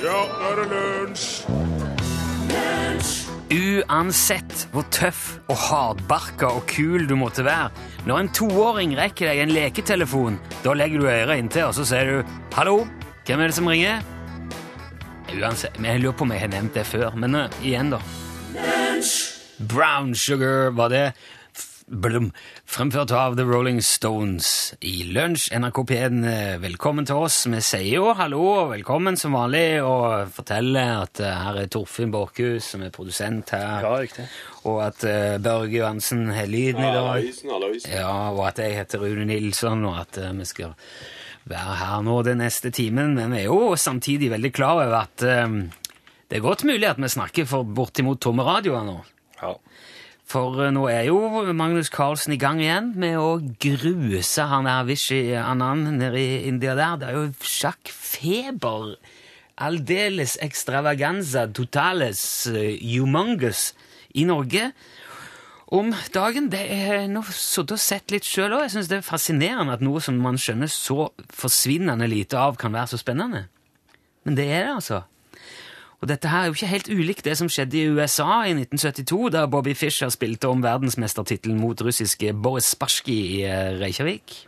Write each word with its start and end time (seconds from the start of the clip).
Ja, 0.00 0.20
nå 0.24 0.48
er 0.48 0.54
det 0.56 0.68
lunsj! 0.70 1.24
Uansett 3.50 4.62
hvor 4.72 4.86
tøff 4.94 5.24
og 5.50 5.58
hardbarka 5.58 6.48
og 6.56 6.62
kul 6.70 7.04
du 7.10 7.16
måtte 7.20 7.44
være, 7.44 7.68
når 8.08 8.22
en 8.22 8.30
toåring 8.32 8.94
rekker 8.96 9.28
deg 9.28 9.42
en 9.42 9.52
leketelefon, 9.52 10.38
da 10.64 10.72
legger 10.78 11.02
du 11.02 11.08
øret 11.10 11.42
inntil, 11.42 11.66
og 11.68 11.76
så 11.76 11.84
sier 11.84 12.08
du 12.08 12.32
'hallo, 12.54 12.86
hvem 13.26 13.40
er 13.40 13.46
det 13.52 13.58
som 13.58 13.68
ringer'? 13.68 14.00
Uansett, 15.36 15.78
men 15.78 15.90
Jeg 15.92 16.00
lurer 16.00 16.16
på 16.16 16.24
om 16.24 16.32
jeg 16.32 16.40
har 16.40 16.48
nevnt 16.48 16.74
det 16.74 16.86
før, 16.86 17.14
men 17.14 17.34
uh, 17.34 17.48
igjen, 17.62 17.90
da. 17.90 18.00
Brown 19.68 20.14
Sugar 20.14 20.70
var 20.70 20.88
det. 20.88 21.12
Blum. 21.90 22.28
Fremført 22.70 23.10
av 23.10 23.34
The 23.36 23.42
Rolling 23.42 23.80
Stones 23.82 24.74
i 24.80 25.02
Lunsj. 25.10 25.48
NRK 25.58 25.78
P1, 25.88 26.20
eh, 26.30 26.58
velkommen 26.62 27.06
til 27.08 27.18
oss. 27.18 27.40
Vi 27.50 27.58
sier 27.66 27.96
jo 27.96 28.12
hallo 28.14 28.44
og 28.46 28.68
velkommen 28.76 29.18
som 29.18 29.34
vanlig, 29.34 29.82
og 29.82 30.30
forteller 30.30 31.00
at 31.02 31.18
eh, 31.18 31.40
her 31.44 31.58
er 31.64 31.66
Torfinn 31.72 32.12
Borchhus 32.14 32.68
som 32.76 32.84
er 32.86 32.92
produsent 32.94 33.50
her, 33.56 33.82
Ja, 33.82 33.90
riktig. 34.04 34.28
og 34.62 34.78
at 34.86 35.02
uh, 35.02 35.38
Børge 35.42 35.80
Johansen 35.80 36.28
har 36.30 36.46
lyden 36.46 36.78
i 36.84 36.94
dag. 36.94 37.26
Ja, 37.90 38.30
og 38.30 38.44
at 38.46 38.62
jeg 38.62 38.76
heter 38.78 39.02
Rune 39.02 39.26
Nilsson, 39.26 39.82
og 39.90 39.98
at 40.04 40.20
uh, 40.22 40.30
vi 40.38 40.46
skal 40.46 40.76
være 41.50 41.76
her 41.82 42.02
nå 42.06 42.20
den 42.22 42.38
neste 42.38 42.70
timen. 42.70 43.16
Men 43.18 43.34
vi 43.34 43.42
er 43.42 43.50
jo 43.50 43.74
samtidig 43.74 44.30
veldig 44.30 44.52
klar 44.54 44.78
over 44.86 44.94
at 45.02 45.26
uh, 45.26 45.58
det 46.30 46.38
er 46.38 46.46
godt 46.46 46.62
mulig 46.70 46.86
at 46.86 47.02
vi 47.02 47.10
snakker 47.10 47.50
for 47.50 47.66
bortimot 47.66 48.22
tomme 48.22 48.46
radioer 48.46 48.86
nå. 48.86 49.00
Ja. 49.42 49.56
For 50.30 50.60
eh, 50.62 50.70
nå 50.70 50.84
er 50.86 51.08
jo 51.08 51.18
Magnus 51.56 51.90
Carlsen 51.90 52.36
i 52.36 52.38
gang 52.38 52.60
igjen 52.62 52.92
med 53.00 53.18
å 53.18 53.40
gruse 53.62 54.44
han 54.46 54.68
der 54.68 54.86
Vishy 54.86 55.32
Anand 55.34 55.88
nede 55.96 56.20
i 56.22 56.44
India 56.46 56.76
der. 56.78 57.00
Det 57.00 57.08
er 57.08 57.18
jo 57.18 57.50
sjakkfeber. 57.50 58.94
Aldeles 59.60 60.36
extravaganza 60.40 61.48
totales 61.50 62.22
eh, 62.46 62.78
humongous 62.78 63.72
i 64.14 64.24
Norge 64.28 64.70
om 65.74 65.90
dagen. 66.14 66.46
Det 66.52 66.62
er 66.78 67.10
nå 67.10 67.24
sittet 67.26 67.74
og 67.74 67.82
sett 67.82 68.14
litt 68.14 68.28
sjøl 68.28 68.54
òg. 68.54 68.68
Jeg 68.68 68.76
syns 68.76 68.90
det 68.92 69.00
er 69.00 69.06
fascinerende 69.10 69.74
at 69.74 69.82
noe 69.82 70.02
som 70.04 70.18
man 70.22 70.38
skjønner 70.38 70.70
så 70.70 71.10
forsvinnende 71.34 72.06
lite 72.10 72.38
av, 72.38 72.54
kan 72.60 72.74
være 72.74 72.94
så 72.94 73.02
spennende. 73.02 73.48
Men 74.22 74.38
det 74.38 74.46
er 74.46 74.68
det, 74.68 74.76
altså. 74.78 75.02
Og 76.00 76.08
dette 76.08 76.30
her 76.32 76.44
er 76.44 76.48
jo 76.48 76.56
ikke 76.56 76.70
helt 76.70 76.88
ulikt 76.88 77.26
det 77.26 77.36
som 77.36 77.50
skjedde 77.52 77.76
i 77.76 77.88
USA 77.92 78.46
i 78.48 78.54
1972, 78.56 79.18
da 79.34 79.44
Bobby 79.52 79.74
Fischer 79.76 80.08
spilte 80.12 80.48
om 80.48 80.62
verdensmestertittelen 80.64 81.60
mot 81.60 81.82
russiske 81.84 82.32
Boris 82.32 82.72
Spasjki 82.72 83.18
i 83.36 83.42
eh, 83.44 83.74
Reykjavik. 83.80 84.38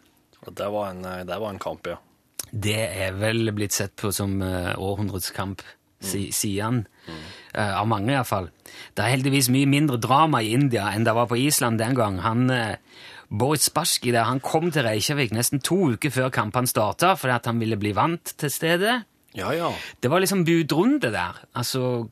Og 0.47 0.56
Det 0.56 0.70
var 0.73 0.91
en, 0.95 1.05
det 1.28 1.39
var 1.39 1.53
en 1.53 1.61
kamp, 1.62 1.86
ja. 1.86 2.00
Det 2.53 2.80
er 2.80 3.14
vel 3.17 3.53
blitt 3.56 3.73
sett 3.73 3.95
på 3.97 4.11
som 4.12 4.34
uh, 4.45 4.75
århundrets 4.77 5.30
kamp, 5.33 5.62
si, 6.05 6.27
sier 6.36 6.67
han. 6.67 6.83
Eh, 7.53 7.80
av 7.80 7.89
mange, 7.89 8.12
iallfall. 8.14 8.48
Det 8.97 9.05
er 9.05 9.12
heldigvis 9.12 9.50
mye 9.53 9.69
mindre 9.69 9.98
drama 10.00 10.41
i 10.41 10.55
India 10.56 10.86
enn 10.92 11.05
det 11.05 11.12
var 11.17 11.28
på 11.28 11.36
Island 11.36 11.80
den 11.83 11.97
gang. 11.98 12.19
Han, 12.25 12.48
eh, 12.50 12.77
Boris 13.28 13.69
Spasjki 13.69 14.12
der, 14.12 14.25
han 14.25 14.41
kom 14.41 14.70
til 14.73 14.86
Reykjavik 14.86 15.33
nesten 15.36 15.61
to 15.61 15.92
uker 15.92 16.12
før 16.12 16.30
kampene 16.33 16.69
starta, 16.69 17.14
fordi 17.17 17.34
at 17.34 17.47
han 17.47 17.61
ville 17.61 17.77
bli 17.77 17.92
vant 17.97 18.34
til 18.36 18.50
stedet. 18.53 19.03
Ja, 19.39 19.53
ja. 19.57 19.73
Det 20.01 20.11
var 20.13 20.21
liksom 20.21 20.45
budrunde 20.45 21.13
der, 21.13 21.43
altså 21.57 22.09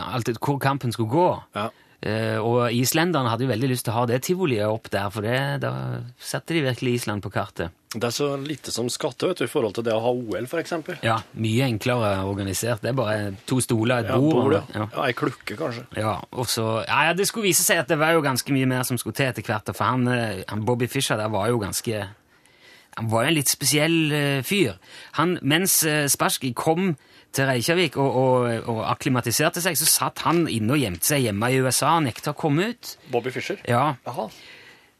alltid 0.00 0.40
hvor 0.42 0.58
kampen 0.62 0.92
skulle 0.92 1.12
gå. 1.12 1.30
ja. 1.54 1.70
Eh, 2.04 2.36
og 2.36 2.68
islenderne 2.74 3.30
hadde 3.32 3.46
jo 3.46 3.48
veldig 3.48 3.70
lyst 3.70 3.86
til 3.86 3.94
å 3.94 4.00
ha 4.02 4.08
det 4.10 4.18
tivoliet 4.26 4.68
opp 4.68 4.90
der, 4.92 5.06
for 5.12 5.24
det, 5.24 5.38
da 5.62 6.02
satte 6.20 6.52
de 6.52 6.60
virkelig 6.66 6.98
Island 6.98 7.24
på 7.24 7.30
kartet. 7.32 7.72
Det 7.94 8.08
er 8.08 8.12
så 8.12 8.26
lite 8.36 8.72
som 8.74 8.90
skatter 8.92 9.30
vet 9.30 9.40
du, 9.40 9.44
i 9.46 9.50
forhold 9.50 9.76
til 9.76 9.86
det 9.86 9.94
å 9.94 10.02
ha 10.02 10.10
OL, 10.12 10.48
eksempel. 10.60 10.98
Ja, 11.06 11.20
mye 11.40 11.68
enklere 11.70 12.10
organisert. 12.26 12.82
Det 12.82 12.90
er 12.90 12.98
bare 12.98 13.30
to 13.48 13.60
stoler, 13.64 14.02
et 14.02 14.10
bord. 14.10 14.34
bord, 14.34 14.56
ja. 14.58 14.82
ja. 14.82 14.88
ei 15.06 15.14
klukke, 15.16 15.56
kanskje. 15.56 15.86
Ja, 15.96 16.18
og 16.34 16.50
så, 16.50 16.66
ja, 16.82 17.06
ja, 17.08 17.14
Det 17.16 17.28
skulle 17.30 17.48
vise 17.48 17.64
seg 17.64 17.80
at 17.80 17.88
det 17.88 18.00
var 18.02 18.12
jo 18.16 18.24
ganske 18.26 18.52
mye 18.52 18.68
mer 18.68 18.84
som 18.84 18.98
skulle 19.00 19.16
til 19.16 19.30
etter 19.30 19.46
hvert. 19.46 19.72
For 19.72 19.86
han, 19.86 20.04
eh, 20.10 20.42
han 20.50 20.66
Bobby 20.66 20.90
Fischer 20.90 21.16
der 21.22 21.32
var 21.32 21.48
jo 21.54 21.62
ganske 21.62 22.02
Han 22.98 23.10
var 23.10 23.24
jo 23.24 23.32
en 23.32 23.38
litt 23.38 23.50
spesiell 23.50 23.98
eh, 24.14 24.40
fyr. 24.46 24.78
Han, 25.18 25.38
mens 25.42 25.80
uh, 25.88 26.04
Spassky 26.10 26.52
kom 26.56 26.94
til 27.34 27.48
Reykjavik 27.48 27.96
og, 27.98 28.18
og, 28.20 28.68
og 28.70 28.82
akklimatiserte 28.86 29.62
seg, 29.64 29.78
så 29.78 29.88
satt 29.90 30.22
han 30.26 30.44
inne 30.46 30.76
og 30.76 30.82
gjemte 30.82 31.10
seg 31.10 31.24
hjemme 31.26 31.50
i 31.50 31.62
USA 31.64 31.96
og 31.96 32.04
nekta 32.06 32.34
å 32.34 32.38
komme 32.38 32.70
ut. 32.70 32.94
Bobby 33.10 33.34
Fischer? 33.34 33.58
Ja, 33.66 33.96
Aha. 34.06 34.28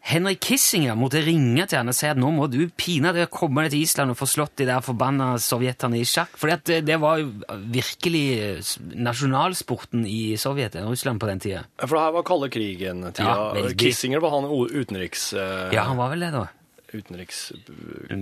Henry 0.05 0.35
Kissinger 0.37 0.99
måtte 1.01 1.23
ringe 1.25 1.65
til 1.65 1.79
han 1.79 1.89
og 1.89 1.97
si 1.97 2.05
at 2.11 2.19
nå 2.21 2.29
må 2.37 2.45
du 2.53 2.59
pinadø 2.77 3.25
komme 3.33 3.63
deg 3.65 3.73
til 3.73 3.85
Island 3.87 4.13
og 4.13 4.19
få 4.21 4.27
slått 4.29 4.59
de 4.61 4.67
der 4.69 4.83
forbanna 4.85 5.31
sovjeterne 5.41 5.97
i 5.97 6.05
sjakk. 6.05 6.35
For 6.37 6.53
det, 6.53 6.83
det 6.85 6.99
var 7.01 7.23
jo 7.23 7.31
virkelig 7.73 8.25
eh, 8.37 8.75
nasjonalsporten 9.01 10.05
i 10.05 10.37
Sovjet, 10.41 10.77
Russland 10.85 11.23
på 11.23 11.31
den 11.31 11.41
tida. 11.41 11.65
For 11.81 11.97
det 11.97 12.03
her 12.05 12.13
var 12.19 12.27
kalde 12.29 12.51
krigen-tida. 12.53 13.39
Ja. 13.57 13.73
Kissinger 13.81 14.21
var 14.21 14.37
han 14.37 14.51
utenriks... 14.53 15.31
Uh... 15.33 15.73
Ja, 15.73 15.87
han 15.89 15.97
var 15.97 16.13
vel 16.13 16.27
det, 16.27 16.35
da. 16.37 16.45
Utenriks... 16.95 17.53
eh. 18.11 18.17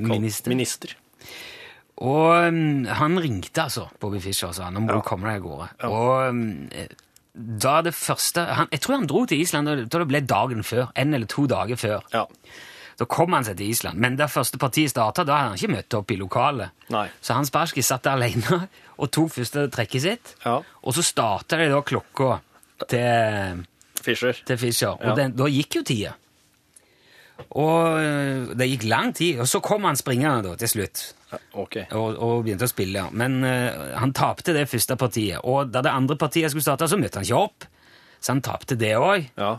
Og 2.03 2.49
um, 2.49 2.85
han 2.89 3.19
ringte 3.21 3.63
altså 3.69 3.85
Bobby 4.01 4.19
Fischer 4.25 4.49
og 4.49 4.57
sa 4.57 4.71
nå 4.73 4.81
må 4.83 4.97
Ja. 4.97 5.01
komme 5.07 5.29
deg 5.29 5.43
av 5.43 5.47
gårde. 5.47 5.69
Og 5.87 6.29
um, 6.33 6.69
da 7.63 7.79
det 7.87 7.93
første 7.95 8.43
han, 8.45 8.69
Jeg 8.73 8.81
tror 8.85 8.97
han 8.99 9.07
dro 9.09 9.23
til 9.29 9.41
Island 9.41 9.69
da 9.69 9.99
det 10.03 10.09
ble 10.09 10.21
dagen 10.27 10.65
før. 10.67 10.91
En 10.97 11.15
eller 11.15 11.27
to 11.31 11.47
dager 11.47 11.77
før. 11.77 12.03
Ja. 12.13 12.25
Da 12.99 13.07
kom 13.09 13.33
han 13.33 13.45
seg 13.45 13.57
til 13.61 13.71
Island. 13.73 13.99
Men 14.03 14.17
da 14.17 14.27
første 14.29 14.59
partiet 14.61 14.91
starta, 14.93 15.25
da 15.25 15.37
hadde 15.39 15.49
han 15.53 15.61
ikke 15.61 15.73
møtt 15.77 15.95
opp 16.01 16.11
i 16.13 16.17
lokalet. 16.21 16.71
Nei. 16.93 17.07
Så 17.25 17.35
Hans 17.37 17.49
Spassky 17.53 17.83
satt 17.85 18.05
der 18.05 18.19
alene 18.19 18.67
og 19.01 19.11
tok 19.15 19.31
første 19.37 19.69
trekket 19.73 20.03
sitt. 20.05 20.35
Ja. 20.45 20.59
Og 20.83 20.97
så 20.97 21.05
starta 21.07 21.57
de 21.61 21.71
da 21.73 21.81
klokka 21.87 22.41
til, 22.89 23.63
Fischer. 24.03 24.43
til 24.45 24.59
Fischer. 24.61 24.99
Og 25.01 25.17
den, 25.17 25.37
da 25.39 25.49
gikk 25.51 25.79
jo 25.81 25.83
tida. 25.89 26.13
Og 27.53 27.99
øh, 28.01 28.53
det 28.57 28.69
gikk 28.71 28.87
lang 28.89 29.13
tid. 29.17 29.41
Og 29.43 29.49
så 29.51 29.61
kom 29.65 29.85
han 29.89 29.99
springende 29.99 30.51
da, 30.51 30.57
til 30.61 30.73
slutt 30.77 31.11
Okay. 31.57 31.87
og, 31.97 32.19
og 32.21 32.43
begynte 32.45 32.67
å 32.69 32.71
spille. 32.71 33.07
Men 33.17 33.39
uh, 33.41 33.95
han 33.97 34.13
tapte 34.13 34.53
det 34.53 34.67
første 34.69 34.99
partiet. 35.01 35.41
Og 35.49 35.71
da 35.73 35.81
det 35.85 35.93
andre 35.93 36.17
partiet 36.21 36.53
skulle 36.53 36.65
starte, 36.65 36.89
så 36.91 36.99
møtte 37.01 37.21
han 37.21 37.25
ikke 37.25 37.39
opp. 37.41 37.65
Så 38.21 38.35
han 38.35 38.43
tapte 38.45 38.77
det 38.77 38.93
òg. 38.99 39.31
Ja. 39.41 39.55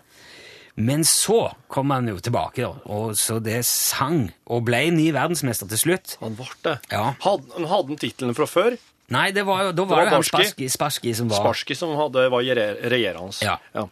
Men 0.75 1.03
så 1.05 1.51
kom 1.69 1.91
han 1.93 2.09
jo 2.09 2.17
tilbake, 2.23 2.63
da, 2.65 2.71
og 2.89 3.11
så 3.19 3.37
det 3.43 3.59
sang, 3.69 4.31
og 4.49 4.63
ble 4.65 4.87
ny 4.95 5.11
verdensmester 5.13 5.69
til 5.69 5.81
slutt. 5.83 6.15
Han 6.23 6.37
ble 6.39 6.49
det. 6.65 6.79
Ja. 6.89 7.11
Hadde, 7.21 7.51
han 7.59 7.67
hadde 7.69 7.93
han 7.93 8.01
tittelen 8.01 8.37
fra 8.37 8.47
før? 8.49 8.79
Nei, 9.13 9.27
det 9.35 9.43
var 9.45 9.67
jo, 9.67 9.73
da 9.77 9.85
var 9.85 9.99
var 9.99 10.07
det 10.07 10.15
han 10.15 10.23
Barsky. 10.23 10.31
Spassky, 10.31 10.69
Spassky 10.73 11.13
som 11.19 11.29
var 11.29 11.43
Sparsky 11.43 11.77
som 11.77 11.93
hadde, 11.99 12.25
var 12.33 12.41
regjerende. 12.89 13.35
Ja. 13.45 13.59
ja. 13.75 13.85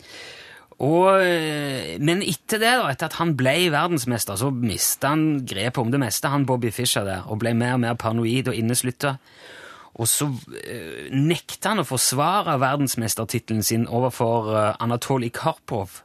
Og, 0.82 1.22
øh, 1.22 2.00
men 2.02 2.24
etter 2.26 2.58
det, 2.58 2.74
da, 2.80 2.90
etter 2.90 3.12
at 3.12 3.20
han 3.20 3.36
ble 3.38 3.54
verdensmester, 3.74 4.40
så 4.40 4.50
mista 4.50 5.12
han 5.14 5.44
grepet 5.46 5.78
om 5.84 5.92
det 5.94 6.02
meste, 6.02 6.32
han 6.34 6.48
Bobby 6.50 6.72
Fischer 6.74 7.06
der, 7.06 7.28
og 7.30 7.42
ble 7.44 7.54
mer 7.58 7.76
og 7.76 7.84
mer 7.84 7.98
paranoid 8.02 8.50
og 8.50 8.58
inneslutta. 8.58 9.18
Og 10.02 10.08
så 10.08 10.26
øh, 10.32 11.12
nekta 11.14 11.76
han 11.76 11.84
å 11.84 11.86
forsvare 11.86 12.56
verdensmestertittelen 12.64 13.62
sin 13.66 13.84
overfor 13.92 14.48
uh, 14.50 14.62
Anatolij 14.82 15.34
Karpov 15.36 16.00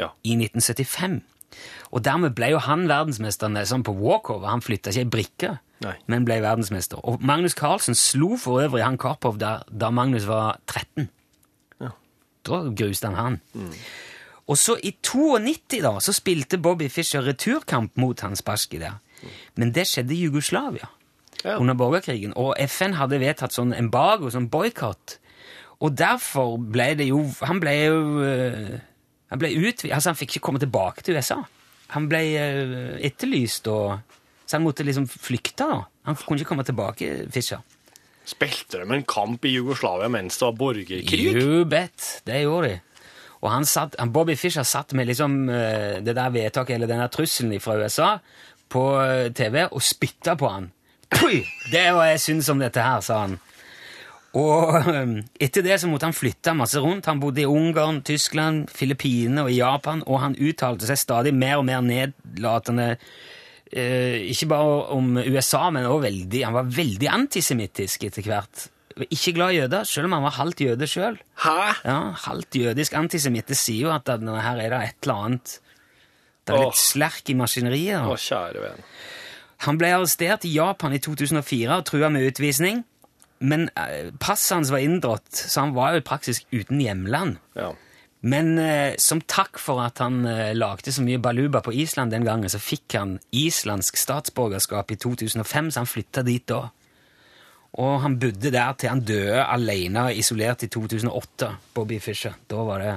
ja. 0.00 0.08
i 0.24 0.34
1975. 0.34 1.20
Og 1.92 2.02
dermed 2.04 2.34
ble 2.36 2.50
jo 2.54 2.62
han 2.64 2.88
verdensmester 2.88 3.52
sånn 3.68 3.84
på 3.86 3.94
walkover. 4.00 4.48
Han 4.50 4.64
flytta 4.64 4.90
ikke 4.90 5.04
ei 5.04 5.12
brikke, 5.12 5.52
Nei. 5.84 5.94
men 6.10 6.26
ble 6.26 6.40
verdensmester. 6.42 7.00
Og 7.04 7.22
Magnus 7.22 7.56
Carlsen 7.58 7.96
slo 7.96 8.34
for 8.40 8.64
øvrig 8.64 8.82
han 8.84 8.98
Karpov 9.00 9.38
da 9.38 9.92
Magnus 9.94 10.26
var 10.28 10.58
13. 10.66 11.08
Ja. 11.84 11.94
Da 12.48 12.62
gruste 12.72 13.12
han 13.12 13.20
han. 13.20 13.40
Og 14.48 14.56
så 14.58 14.78
i 14.82 14.94
92 15.04 15.82
da, 15.84 15.90
så 16.00 16.12
spilte 16.16 16.58
Bobby 16.58 16.88
Fischer 16.90 17.22
returkamp 17.26 17.96
mot 18.00 18.20
Hans 18.24 18.42
Baski 18.42 18.78
der. 18.80 18.96
Men 19.58 19.72
det 19.76 19.84
skjedde 19.90 20.14
i 20.14 20.22
Jugoslavia 20.24 20.86
Ja. 21.44 21.56
under 21.58 21.74
borgerkrigen, 21.74 22.32
og 22.36 22.56
FN 22.66 22.94
hadde 22.98 23.20
vedtatt 23.20 23.52
sånn 23.54 23.74
embargo, 23.76 24.30
sånn 24.30 24.48
boikott. 24.50 25.18
Og 25.80 25.92
derfor 25.94 26.56
ble 26.58 26.94
det 26.98 27.06
jo 27.06 27.20
Han 27.46 27.60
ble 27.62 27.70
jo 27.84 27.98
øh, 28.26 28.78
Han 29.30 29.38
ble 29.38 29.52
utvi... 29.54 29.92
Altså, 29.94 30.10
han 30.10 30.16
fikk 30.18 30.32
ikke 30.36 30.46
komme 30.48 30.58
tilbake 30.58 31.04
til 31.06 31.14
USA. 31.14 31.36
Han 31.94 32.08
ble 32.10 32.22
øh, 32.40 32.98
etterlyst, 33.06 33.68
og 33.68 34.00
Så 34.46 34.56
han 34.56 34.64
måtte 34.64 34.82
liksom 34.82 35.06
flykte, 35.06 35.68
da. 35.68 35.82
Han 36.08 36.16
kunne 36.16 36.40
ikke 36.40 36.48
komme 36.48 36.64
tilbake, 36.64 37.28
Fischer. 37.30 37.60
Spilte 38.28 38.80
de 38.80 38.88
en 38.96 39.04
kamp 39.04 39.44
i 39.44 39.54
Jugoslavia 39.54 40.08
mens 40.08 40.38
det 40.38 40.46
var 40.46 40.56
borgerkrig? 40.58 41.04
You 41.12 41.64
bet, 41.64 42.22
det 42.26 42.42
gjorde 42.42 42.68
de. 42.68 42.80
Og 43.42 43.50
han 43.52 43.66
satt, 43.68 43.96
han, 44.00 44.12
Bobby 44.14 44.34
Fischer 44.38 44.66
satt 44.66 44.94
med 44.98 45.08
liksom 45.10 45.44
eh, 45.52 45.98
det 46.04 46.16
der 46.16 46.32
vedtaket, 46.34 46.76
eller 46.76 46.90
den 46.90 47.04
trusselen 47.12 47.60
fra 47.62 47.76
USA, 47.78 48.16
på 48.68 48.84
eh, 49.02 49.28
TV 49.32 49.64
og 49.68 49.82
spytta 49.84 50.34
på 50.38 50.50
han. 50.50 50.70
Pui! 51.08 51.42
Det 51.70 51.80
er 51.80 51.94
hva 51.96 52.10
jeg 52.10 52.24
syns 52.24 52.50
om 52.52 52.60
dette 52.60 52.82
her, 52.84 53.00
sa 53.04 53.22
han. 53.26 53.38
Og 54.38 54.74
eh, 54.92 55.14
etter 55.46 55.64
det 55.64 55.78
så 55.80 55.90
måtte 55.90 56.08
han 56.08 56.16
flytte 56.16 56.56
masse 56.58 56.82
rundt. 56.82 57.08
Han 57.08 57.22
bodde 57.22 57.44
i 57.44 57.48
Ungarn, 57.48 58.02
Tyskland, 58.06 58.66
Filippinene 58.74 59.46
og 59.46 59.52
i 59.52 59.60
Japan, 59.60 60.02
og 60.06 60.22
han 60.24 60.36
uttalte 60.36 60.88
seg 60.88 61.00
stadig 61.00 61.34
mer 61.36 61.60
og 61.60 61.68
mer 61.68 61.84
nedlatende 61.84 62.90
eh, 63.72 64.18
ikke 64.28 64.50
bare 64.50 64.80
om 64.96 65.14
USA, 65.22 65.68
men 65.70 65.86
også 65.88 66.08
veldig 66.08 66.44
Han 66.46 66.58
var 66.58 66.74
veldig 66.76 67.08
antisemittisk 67.12 68.08
etter 68.08 68.26
hvert 68.26 68.68
ikke 69.06 69.34
glad 69.36 69.54
i 69.54 69.60
jøder, 69.60 69.86
selv 69.88 70.08
om 70.08 70.16
han 70.16 70.26
var 70.26 70.36
halvt 70.38 70.60
jøde 70.64 70.88
sjøl. 70.90 71.18
Ja, 71.44 71.98
halvt 72.24 72.58
jødisk 72.58 72.96
antisemitt. 72.98 73.48
Det 73.50 73.58
sier 73.58 73.88
jo 73.88 73.94
at 73.94 74.08
denne 74.08 74.40
her 74.42 74.60
er 74.62 74.74
det 74.74 74.82
et 74.88 75.06
eller 75.06 75.24
annet 75.28 75.54
Det 76.46 76.54
er 76.54 76.62
litt 76.64 76.74
Åh. 76.74 76.82
slerk 76.82 77.30
i 77.30 77.36
maskineriet. 77.38 78.02
Å, 78.02 78.14
da. 78.16 78.20
kjære 78.24 78.62
venn. 78.64 78.86
Han 79.66 79.78
ble 79.80 79.90
arrestert 79.96 80.46
i 80.46 80.54
Japan 80.54 80.94
i 80.94 81.00
2004 81.02 81.76
og 81.76 81.84
trua 81.88 82.08
med 82.14 82.28
utvisning. 82.30 82.84
Men 83.38 83.68
eh, 83.78 84.10
passet 84.18 84.56
hans 84.56 84.70
var 84.74 84.82
inndratt, 84.82 85.28
så 85.30 85.66
han 85.66 85.74
var 85.76 85.94
jo 85.94 86.06
praktisk 86.06 86.46
uten 86.54 86.80
hjemland. 86.82 87.36
Ja. 87.58 87.72
Men 88.26 88.56
eh, 88.58 88.96
som 88.98 89.20
takk 89.30 89.60
for 89.62 89.82
at 89.84 90.00
han 90.02 90.24
eh, 90.26 90.54
lagde 90.56 90.90
så 90.94 91.04
mye 91.06 91.20
baluba 91.22 91.60
på 91.62 91.74
Island 91.74 92.14
den 92.14 92.26
gangen, 92.26 92.50
så 92.50 92.58
fikk 92.58 92.96
han 92.98 93.18
islandsk 93.30 93.98
statsborgerskap 94.00 94.90
i 94.90 94.98
2005, 94.98 95.70
så 95.70 95.84
han 95.84 95.90
flytta 95.90 96.24
dit 96.26 96.46
da. 96.50 96.64
Og 97.78 98.00
han 98.02 98.16
bodde 98.18 98.50
der 98.50 98.72
til 98.74 98.90
han 98.90 99.00
døde 99.06 99.44
alene, 99.44 100.08
isolert 100.18 100.64
i 100.66 100.68
2008, 100.72 101.50
Bobby 101.76 102.00
Fischer. 102.02 102.34
Da 102.50 102.56
var 102.66 102.82
det 102.82 102.94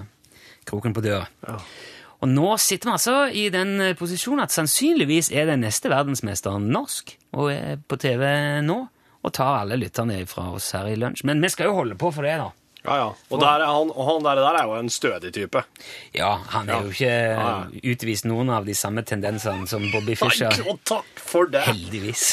kroken 0.66 0.94
på 0.98 1.04
døra. 1.06 1.28
Og 2.22 2.30
nå 2.30 2.52
sitter 2.62 2.90
vi 2.90 2.94
altså 2.96 3.14
i 3.34 3.44
den 3.54 3.76
eh, 3.82 3.94
posisjonen 3.98 4.44
at 4.44 4.54
sannsynligvis 4.54 5.32
er 5.34 5.46
den 5.50 5.62
neste 5.66 5.90
verdensmesteren 5.90 6.68
norsk, 6.74 7.16
og 7.34 7.52
er 7.54 7.78
på 7.90 7.98
TV 8.02 8.26
nå, 8.66 8.80
og 9.22 9.34
tar 9.38 9.60
alle 9.64 9.78
lytterne 9.82 10.20
fra 10.30 10.48
oss 10.54 10.72
her 10.78 10.90
i 10.90 10.96
lunsj. 10.98 11.24
Men 11.30 11.42
vi 11.42 11.50
skal 11.54 11.70
jo 11.70 11.78
holde 11.78 11.98
på 12.02 12.12
for 12.14 12.26
det, 12.26 12.36
da. 12.42 12.50
Ja, 12.82 12.96
ja. 12.98 13.10
Og, 13.30 13.38
der 13.42 13.62
er 13.62 13.70
han, 13.70 13.92
og 13.94 14.08
han 14.08 14.24
der, 14.26 14.40
der 14.42 14.58
er 14.58 14.66
jo 14.70 14.80
en 14.82 14.90
stødig 14.90 15.30
type. 15.36 15.62
Ja, 16.18 16.32
han 16.56 16.70
er 16.70 16.74
Ja. 16.74 16.82
jo 16.82 16.90
ikke 16.90 17.12
Ja, 17.14 17.66
utvist 17.94 18.26
noen 18.26 18.50
av 18.50 18.66
de 18.66 18.74
samme 18.74 19.04
tendensene 19.06 19.68
som 19.70 19.86
Bobby 19.94 20.16
Nei, 20.18 20.22
Fischer. 20.24 20.62
og 20.70 20.82
takk 20.90 21.06
for 21.22 21.46
det. 21.54 21.62
Heldigvis. 21.70 22.26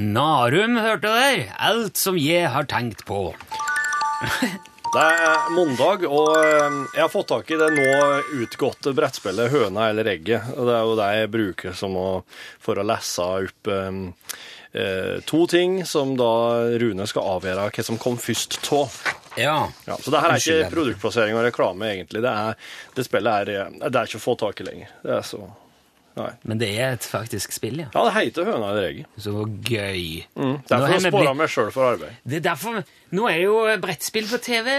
Narum, 0.00 0.78
hørte 0.80 1.10
dere? 1.12 1.50
Alt 1.60 1.98
som 2.00 2.16
jeg 2.16 2.48
har 2.48 2.64
tenkt 2.70 3.04
på. 3.08 3.34
Det 4.90 5.02
er 5.06 5.50
mandag, 5.54 6.02
og 6.08 6.32
eh, 6.34 6.78
jeg 6.96 7.02
har 7.04 7.10
fått 7.12 7.28
tak 7.30 7.50
i 7.52 7.58
det 7.60 7.68
nå 7.76 7.90
utgåtte 8.42 8.90
brettspillet 8.96 9.52
Høna 9.52 9.84
eller 9.92 10.08
egget. 10.16 10.48
Det 10.56 10.72
er 10.74 10.88
jo 10.88 10.96
det 10.98 11.10
jeg 11.14 11.30
bruker 11.30 11.76
som 11.78 11.94
å, 11.94 12.08
for 12.58 12.80
å 12.80 12.86
lese 12.88 13.28
opp 13.44 13.70
eh, 13.70 14.00
eh, 14.72 15.12
to 15.30 15.44
ting 15.52 15.84
som 15.86 16.16
da 16.18 16.32
Rune 16.82 17.06
skal 17.06 17.36
avgjøre 17.36 17.68
hva 17.70 17.86
som 17.86 18.02
kom 18.02 18.18
først 18.18 18.58
av. 18.74 18.98
Ja. 19.38 19.56
Ja, 19.86 19.94
så 20.00 20.10
det 20.10 20.24
her 20.24 20.34
er 20.34 20.42
ikke 20.42 20.74
produktplassering 20.74 21.38
og 21.38 21.46
reklame, 21.46 21.92
egentlig. 21.92 22.24
Det, 22.26 22.34
er, 22.34 22.74
det 22.96 23.06
spillet 23.06 23.54
er, 23.54 23.80
det 23.84 23.94
er 23.94 24.10
ikke 24.10 24.18
å 24.24 24.26
få 24.26 24.40
tak 24.42 24.64
i 24.64 24.72
lenger. 24.72 24.96
Det 25.06 25.18
er 25.20 25.28
så 25.36 25.44
Nei. 26.18 26.30
Men 26.48 26.60
det 26.60 26.70
er 26.74 26.96
et 26.96 27.06
faktisk 27.06 27.54
spill, 27.54 27.84
ja. 27.84 27.90
Ja, 27.94 28.06
det 28.08 28.14
heter 28.16 28.48
Høna 28.48 28.72
eller 28.72 28.88
egget. 28.88 29.10
Så 29.20 29.44
gøy. 29.46 30.24
Mm, 30.34 30.56
derfor 30.68 30.94
jeg 30.96 31.04
spara 31.06 31.36
meg 31.38 31.52
sjøl 31.52 31.70
for 31.74 31.92
arbeid. 31.92 32.18
Det 32.24 32.40
er 32.40 32.48
derfor 32.50 32.80
Nå 33.16 33.28
er 33.30 33.38
jo 33.44 33.60
brettspill 33.82 34.26
på 34.30 34.40
TV, 34.42 34.72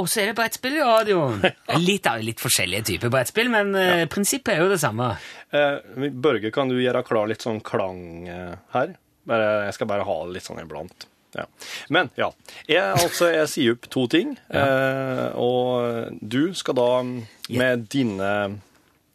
og 0.00 0.10
så 0.10 0.22
er 0.22 0.30
det 0.30 0.36
brettspill 0.38 0.76
i 0.78 0.84
radioen. 0.84 1.40
Litt, 1.88 2.08
litt 2.26 2.42
forskjellige 2.42 2.88
typer 2.92 3.12
brettspill, 3.14 3.50
men 3.52 3.72
ja. 3.78 4.04
prinsippet 4.10 4.56
er 4.56 4.64
jo 4.64 4.70
det 4.72 4.80
samme. 4.82 5.12
Eh, 5.54 6.08
Børge, 6.10 6.50
kan 6.54 6.70
du 6.70 6.78
gjøre 6.80 7.04
klar 7.06 7.28
litt 7.30 7.44
sånn 7.44 7.62
klang 7.64 8.28
eh, 8.28 8.54
her? 8.74 8.94
Bare, 9.28 9.50
jeg 9.68 9.76
skal 9.76 9.88
bare 9.88 10.06
ha 10.08 10.16
det 10.24 10.36
litt 10.36 10.48
sånn 10.48 10.62
iblant. 10.64 11.06
Ja. 11.34 11.46
Men 11.88 12.10
ja. 12.18 12.30
Jeg, 12.70 12.82
altså, 12.94 13.28
jeg 13.34 13.50
sier 13.50 13.76
opp 13.76 13.88
to 13.92 14.06
ting, 14.10 14.36
eh, 14.60 15.26
og 15.38 16.18
du 16.20 16.54
skal 16.58 16.78
da 16.78 16.90
mm, 17.06 17.16
med 17.60 17.88
dine 17.92 18.30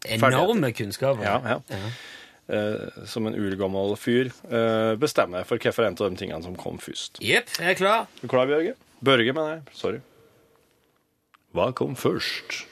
Enorme 0.06 0.72
kunnskaper. 0.72 1.24
Ja, 1.24 1.42
ja. 1.44 1.60
Uh, 2.50 3.06
som 3.06 3.28
en 3.30 3.36
urgammel 3.38 3.92
fyr 4.00 4.32
uh, 4.50 4.96
bestemmer 4.98 5.44
for 5.46 5.60
hvilken 5.60 5.86
en 5.86 5.98
av 6.00 6.10
de 6.10 6.18
tingene 6.18 6.42
som 6.42 6.56
kom 6.58 6.80
først. 6.82 7.20
Jepp, 7.22 7.52
jeg 7.60 7.76
er 7.76 7.78
klar. 7.78 8.08
Du 8.22 8.26
Er 8.26 8.32
klar, 8.32 8.48
Bjørge? 8.50 8.74
Børge, 9.06 9.34
mener 9.34 9.60
jeg. 9.60 9.62
Sorry. 9.78 10.00
Hva 11.54 11.70
kom 11.78 11.94
først? 11.96 12.64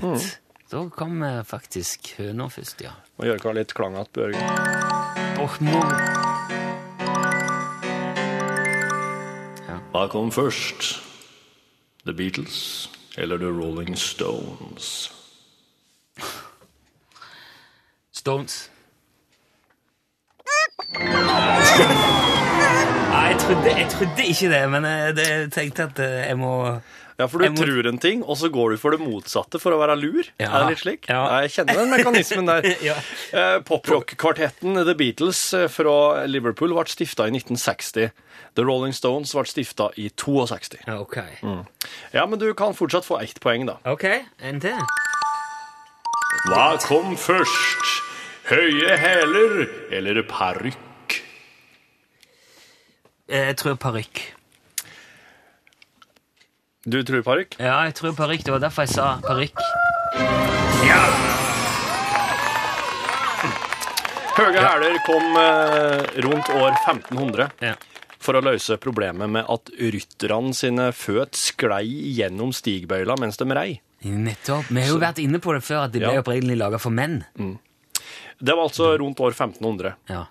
Da 0.72 0.90
kom 0.90 1.24
eh, 1.24 1.44
faktisk 1.46 2.16
høna 2.18 2.48
først, 2.50 2.82
ja. 2.82 2.92
Må 3.20 3.26
gjøre 3.30 3.40
klar 3.44 3.54
litt 3.58 3.74
klang 3.78 3.94
igjen, 3.94 4.08
Børge. 4.18 4.42
Åh, 5.42 5.54
nå 5.62 5.80
Hva 9.96 10.08
kom 10.12 10.28
først? 10.34 11.00
The 12.04 12.14
Beatles 12.14 12.90
eller 13.16 13.38
The 13.40 13.48
Rolling 13.48 13.96
Stones? 13.96 15.12
Stones. 18.12 18.70
Nei, 21.00 21.08
jeg 23.30 23.38
trodde, 23.40 23.72
jeg 23.72 23.88
trodde 23.94 24.26
ikke 24.26 24.50
det, 24.52 24.70
men 24.72 24.84
jeg, 24.90 25.16
det, 25.16 25.28
jeg 25.30 25.52
tenkte 25.56 25.84
at 25.88 26.00
eh, 26.04 26.28
jeg 26.28 26.38
må 26.44 26.52
Ja, 27.18 27.28
for 27.32 27.40
du 27.40 27.48
må- 27.50 27.56
tror 27.64 27.88
en 27.88 27.98
ting, 27.98 28.24
og 28.24 28.36
så 28.38 28.50
går 28.52 28.72
du 28.72 28.78
for 28.78 28.92
det 28.92 29.00
motsatte 29.00 29.60
for 29.62 29.72
å 29.72 29.80
være 29.80 29.96
lur. 29.96 30.24
Ja. 30.38 30.50
Er 30.52 30.66
det 30.66 30.70
litt 30.74 30.82
slik? 30.84 31.06
Ja. 31.08 31.22
Jeg 31.46 31.52
kjenner 31.54 31.80
den 31.80 31.92
mekanismen 31.94 32.46
der. 32.50 32.68
Ja. 32.90 32.96
Eh, 33.32 33.60
Poprock-kvartetten 33.64 34.76
The 34.84 34.96
Beatles 35.00 35.54
eh, 35.54 35.68
fra 35.72 36.26
Liverpool 36.28 36.74
ble 36.76 36.84
stifta 36.92 37.28
i 37.30 37.32
1960. 37.32 38.12
The 38.56 38.64
Rolling 38.68 38.92
Stones 38.94 39.32
ble 39.34 39.46
stifta 39.48 39.90
i 39.96 40.10
62. 40.10 40.82
Ja, 40.88 40.98
Ok. 41.00 41.18
Ja, 42.14 42.26
men 42.26 42.40
du 42.40 42.54
kan 42.54 42.74
fortsatt 42.76 43.06
få 43.08 43.22
ett 43.24 43.40
poeng, 43.40 43.66
da. 43.66 43.78
Ok, 43.86 44.04
en 44.44 44.60
til. 44.60 44.76
Hva 46.52 46.76
kom 46.84 47.16
først? 47.18 47.94
Høye 48.52 48.98
hæler 49.02 49.64
eller 49.92 50.20
parykk? 50.30 51.22
Eh, 53.30 53.48
Jeg 53.48 53.56
tror 53.58 53.76
parykk. 53.82 54.22
Du 56.86 57.00
tror 57.04 57.24
parykk? 57.26 57.56
Ja, 57.60 57.80
jeg 57.88 57.96
tror 57.98 58.14
parykk. 58.14 58.44
Det 58.46 58.54
var 58.54 58.62
derfor 58.62 58.86
jeg 58.86 58.94
sa 58.94 59.06
parykk. 59.26 59.58
Høge 64.36 64.60
hæler 64.62 64.98
kom 65.08 65.38
eh, 65.40 66.02
rundt 66.26 66.50
år 66.52 66.74
1500 66.76 67.48
Ja. 67.64 67.74
for 68.20 68.36
å 68.38 68.42
løse 68.44 68.76
problemet 68.84 69.30
med 69.32 69.48
at 69.50 69.72
rytterne 69.80 70.52
sine 70.54 70.90
føt 70.94 71.38
sklei 71.40 71.88
gjennom 72.20 72.52
stigbøyla 72.54 73.16
mens 73.22 73.40
de 73.40 73.48
rei. 73.56 73.70
Nettopp. 74.06 74.68
Vi 74.70 74.82
har 74.84 74.92
jo 74.92 75.00
vært 75.02 75.22
inne 75.24 75.40
på 75.42 75.56
det 75.56 75.64
før, 75.66 75.86
at 75.88 75.92
de 75.96 76.04
ble 76.04 76.14
Ja. 76.14 76.22
opprinnelig 76.22 76.58
laga 76.60 76.78
for 76.80 76.92
menn. 76.92 77.24
Det 77.36 78.54
var 78.54 78.68
altså 78.68 78.92
rundt 79.00 79.18
år 79.24 79.32
1500. 79.34 79.96
Ja. 80.10 80.26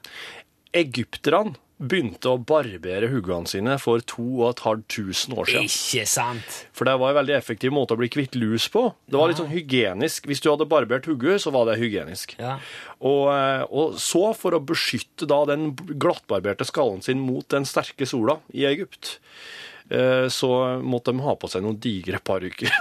Egypterne 0.74 1.56
begynte 1.88 2.30
å 2.32 2.40
barbere 2.40 3.08
huggene 3.12 3.50
sine 3.50 3.76
for 3.82 4.02
2500 4.10 5.36
år 5.38 5.50
siden. 5.50 5.68
Ikke 5.68 6.06
sant? 6.10 6.58
For 6.76 6.88
det 6.88 6.96
var 7.00 7.12
en 7.12 7.18
veldig 7.20 7.36
effektiv 7.36 7.74
måte 7.74 7.96
å 7.96 8.00
bli 8.00 8.10
kvitt 8.12 8.38
lus 8.38 8.66
på. 8.72 8.86
Det 9.06 9.18
var 9.18 9.30
litt 9.30 9.40
sånn 9.40 9.52
hygienisk. 9.52 10.28
Hvis 10.30 10.42
du 10.44 10.50
hadde 10.50 10.68
barbert 10.70 11.08
hodet, 11.10 11.38
så 11.44 11.52
var 11.54 11.68
det 11.70 11.78
hygienisk. 11.82 12.36
Ja. 12.40 12.56
Og, 13.00 13.28
eh, 13.34 13.64
og 13.68 13.98
så, 14.02 14.26
for 14.38 14.56
å 14.56 14.62
beskytte 14.64 15.28
da 15.30 15.42
den 15.50 15.72
glattbarberte 15.74 16.66
skallen 16.68 17.04
sin 17.04 17.22
mot 17.24 17.46
den 17.52 17.68
sterke 17.68 18.08
sola 18.08 18.38
i 18.54 18.66
Egypt, 18.70 19.18
eh, 19.90 20.26
så 20.32 20.50
måtte 20.82 21.12
de 21.14 21.24
ha 21.26 21.36
på 21.36 21.50
seg 21.52 21.66
noen 21.66 21.80
digre 21.82 22.22
parykker. 22.24 22.72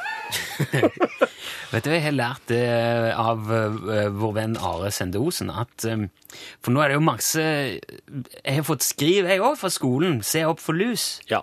Vet 1.73 1.87
du, 1.87 1.89
jeg 1.89 2.03
har 2.05 2.13
lært 2.13 2.43
det 2.51 2.61
av 3.17 3.47
eh, 3.49 4.09
vår 4.13 4.33
venn 4.35 4.57
Are 4.61 4.91
Sende 4.93 5.17
Osen, 5.17 5.49
at 5.49 5.85
eh, 5.89 6.03
For 6.61 6.69
nå 6.75 6.83
er 6.83 6.91
det 6.93 6.99
jo 6.99 7.05
masse 7.07 7.41
Jeg 7.41 8.57
har 8.59 8.67
fått 8.67 8.85
skriv, 8.85 9.25
jeg 9.25 9.41
òg, 9.41 9.55
fra 9.57 9.71
skolen. 9.73 10.19
Se 10.25 10.43
opp 10.45 10.61
for 10.61 10.77
lus. 10.77 11.17
ja. 11.31 11.41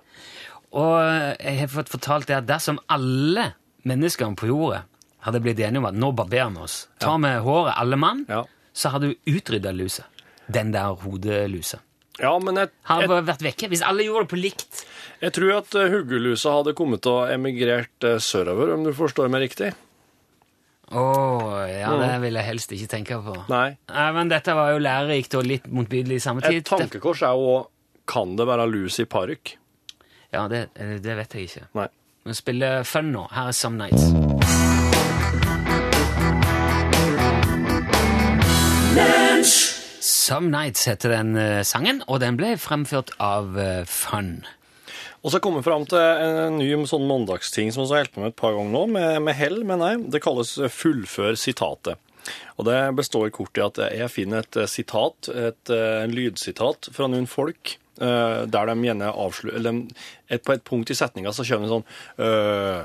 Og 0.71 0.93
jeg 1.43 1.57
har 1.65 1.71
fått 1.73 1.89
fortalt 1.91 2.29
det 2.31 2.37
at 2.37 2.45
dersom 2.47 2.77
alle 2.95 3.49
menneskene 3.91 4.39
på 4.39 4.47
jorda 4.53 4.85
hadde 5.27 5.41
blitt 5.43 5.59
enige 5.67 5.81
om 5.83 5.89
at 5.89 5.97
nå 5.99 6.13
barberer 6.15 6.53
vi 6.55 6.63
oss, 6.63 6.77
tar 7.03 7.17
vi 7.19 7.33
håret 7.43 7.75
alle 7.75 7.99
mann, 7.99 8.21
Ja. 8.31 8.45
så 8.73 8.93
hadde 8.95 9.11
du 9.11 9.33
utrydda 9.35 9.73
lusa. 9.75 10.05
Den 10.47 10.71
der 10.71 10.95
hodelusa. 11.03 11.81
ja, 12.23 12.31
men 12.39 12.55
jeg, 12.63 12.71
jeg, 12.87 13.11
vært 13.11 13.43
vekke. 13.49 13.69
Hvis 13.73 13.83
alle 13.83 14.07
gjorde 14.07 14.29
det 14.29 14.31
på 14.37 14.39
likt. 14.45 14.85
jeg 15.27 15.35
tror 15.35 15.57
at 15.59 15.75
eh, 15.75 15.91
huggelusa 15.91 16.55
hadde 16.61 16.77
kommet 16.79 17.11
og 17.11 17.35
emigrert 17.35 18.07
eh, 18.07 18.21
sørover, 18.23 18.71
om 18.77 18.87
du 18.87 18.93
forstår 18.95 19.27
meg 19.29 19.49
riktig. 19.49 19.73
Å, 20.91 21.03
ja, 21.71 21.91
det 22.01 22.15
vil 22.25 22.35
jeg 22.35 22.47
helst 22.49 22.73
ikke 22.75 22.89
tenke 22.91 23.21
på. 23.23 23.35
Nei. 23.53 23.77
Nei, 23.93 24.07
men 24.17 24.31
dette 24.33 24.57
var 24.59 24.73
jo 24.75 24.81
lærerikt 24.83 25.37
og 25.39 25.47
litt 25.47 25.69
motbydelig 25.71 26.19
i 26.19 26.25
samme 26.25 26.43
tid. 26.43 26.65
Et 26.65 26.67
tankekors 26.67 27.23
er 27.27 27.39
jo 27.39 27.53
Kan 28.11 28.35
det 28.35 28.47
være 28.49 28.67
lus 28.67 28.99
i 28.99 29.07
parykk? 29.07 29.55
Ja, 30.35 30.49
det, 30.51 30.65
det 30.75 31.15
vet 31.19 31.35
jeg 31.35 31.47
ikke. 31.47 31.69
Nei. 31.79 31.87
Vi 32.27 32.35
spiller 32.35 32.83
Fun 32.85 33.13
nå. 33.15 33.29
Her 33.31 33.53
er 33.53 33.57
Some 33.57 33.79
Nights. 33.79 34.11
Some 40.03 40.51
Nights 40.51 40.85
heter 40.91 41.15
den 41.15 41.37
eh, 41.39 41.63
sangen, 41.67 42.03
og 42.07 42.21
den 42.23 42.37
ble 42.39 42.57
fremført 42.61 43.15
av 43.23 43.57
eh, 43.59 43.85
Fun. 43.87 44.41
Og 45.21 45.33
så 45.33 45.41
kommer 45.43 45.61
vi 45.61 45.69
fram 45.69 45.85
til 45.89 46.01
en 46.01 46.57
ny 46.57 46.71
sånn 46.89 47.09
mandagsting 47.09 47.73
som 47.75 47.85
vi 47.85 47.93
har 47.93 48.05
holdt 48.05 48.15
på 48.15 48.23
med 48.23 48.33
et 48.33 48.39
par 48.41 48.55
ganger 48.57 48.73
nå, 48.73 48.85
med, 48.95 49.19
med 49.27 49.37
hell, 49.37 49.59
mener 49.69 49.93
jeg. 49.93 50.07
Det 50.15 50.23
kalles 50.25 50.55
fullfør 50.73 51.37
sitatet. 51.37 52.01
Og 52.59 52.67
det 52.69 52.79
består 52.97 53.31
kort 53.35 53.57
i 53.59 53.65
at 53.65 53.81
jeg 53.97 54.13
finner 54.13 54.45
et 54.45 54.59
eh, 54.61 54.69
sitat, 54.69 55.31
et 55.33 55.73
et 55.73 56.13
lydsitat 56.13 56.91
fra 56.95 57.09
noen 57.09 57.29
folk, 57.31 57.77
eh, 58.01 58.43
der 58.45 58.71
de 58.71 58.77
gjerne 58.87 59.13
avslutter 59.13 59.59
Eller 59.59 59.83
et, 60.29 60.43
på 60.45 60.55
et 60.57 60.65
punkt 60.65 60.93
i 60.93 60.97
setninga 60.97 61.33
så 61.33 61.47
kommer 61.49 61.67
det 61.67 61.75
sånn 61.75 62.27
øh, 62.27 62.81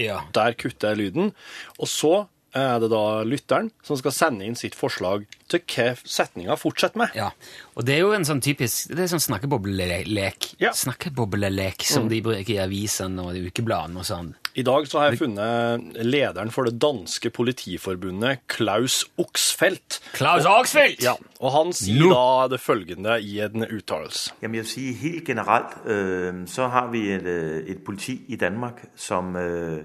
Ja. 0.00 0.22
Der 0.34 0.56
kutter 0.58 0.92
jeg 0.92 1.00
lyden. 1.00 1.32
Og 1.78 1.88
så 1.88 2.26
er 2.54 2.78
det 2.82 2.90
da 2.92 3.04
lytteren 3.26 3.70
som 3.84 3.98
skal 3.98 4.14
sende 4.14 4.46
inn 4.46 4.58
sitt 4.58 4.76
forslag 4.78 5.26
til 5.50 5.62
hva 5.74 5.90
setninga 5.98 6.56
fortsetter 6.58 7.02
med. 7.02 7.14
ja. 7.18 7.30
Og 7.74 7.82
det 7.86 7.96
er 7.96 8.04
jo 8.04 8.12
en 8.14 8.24
sånn 8.26 8.38
typisk 8.38 8.92
Det 8.94 9.02
er 9.02 9.08
sånn 9.10 9.22
snakkeboblelek. 9.22 10.52
Ja. 10.62 10.70
Snakkeboblelek 10.78 11.82
som 11.88 12.06
de 12.10 12.20
bruker 12.22 12.54
i 12.54 12.60
avisene 12.62 13.24
og 13.24 13.34
i 13.34 13.42
ukebladene 13.48 13.98
og 13.98 14.06
sånn. 14.06 14.32
I 14.54 14.62
dag 14.62 14.86
så 14.86 15.00
har 15.00 15.10
jeg 15.10 15.18
funnet 15.24 15.96
lederen 16.06 16.52
for 16.54 16.68
det 16.68 16.76
danske 16.78 17.32
politiforbundet, 17.34 18.44
Klaus 18.46 19.00
Oxfeldt. 19.18 19.98
Klaus 20.14 20.46
Aksfeldt! 20.46 21.02
Ja, 21.02 21.16
og 21.40 21.54
han 21.56 21.74
sier 21.74 22.06
no. 22.06 22.12
da 22.14 22.52
det 22.54 22.60
følgende 22.62 23.16
i 23.18 23.40
en 23.42 23.66
uttalelse. 23.66 24.36
Jamen 24.44 24.60
jeg 24.60 24.68
vil 24.68 24.70
si 24.70 24.86
helt 25.00 25.26
generelt, 25.26 25.74
øh, 25.90 26.44
så 26.46 26.70
har 26.70 26.92
vi 26.94 27.08
et, 27.16 27.26
øh, 27.26 27.66
et 27.66 27.82
politi 27.82 28.20
i 28.28 28.38
Danmark, 28.38 28.86
som... 28.94 29.34
Øh, 29.36 29.82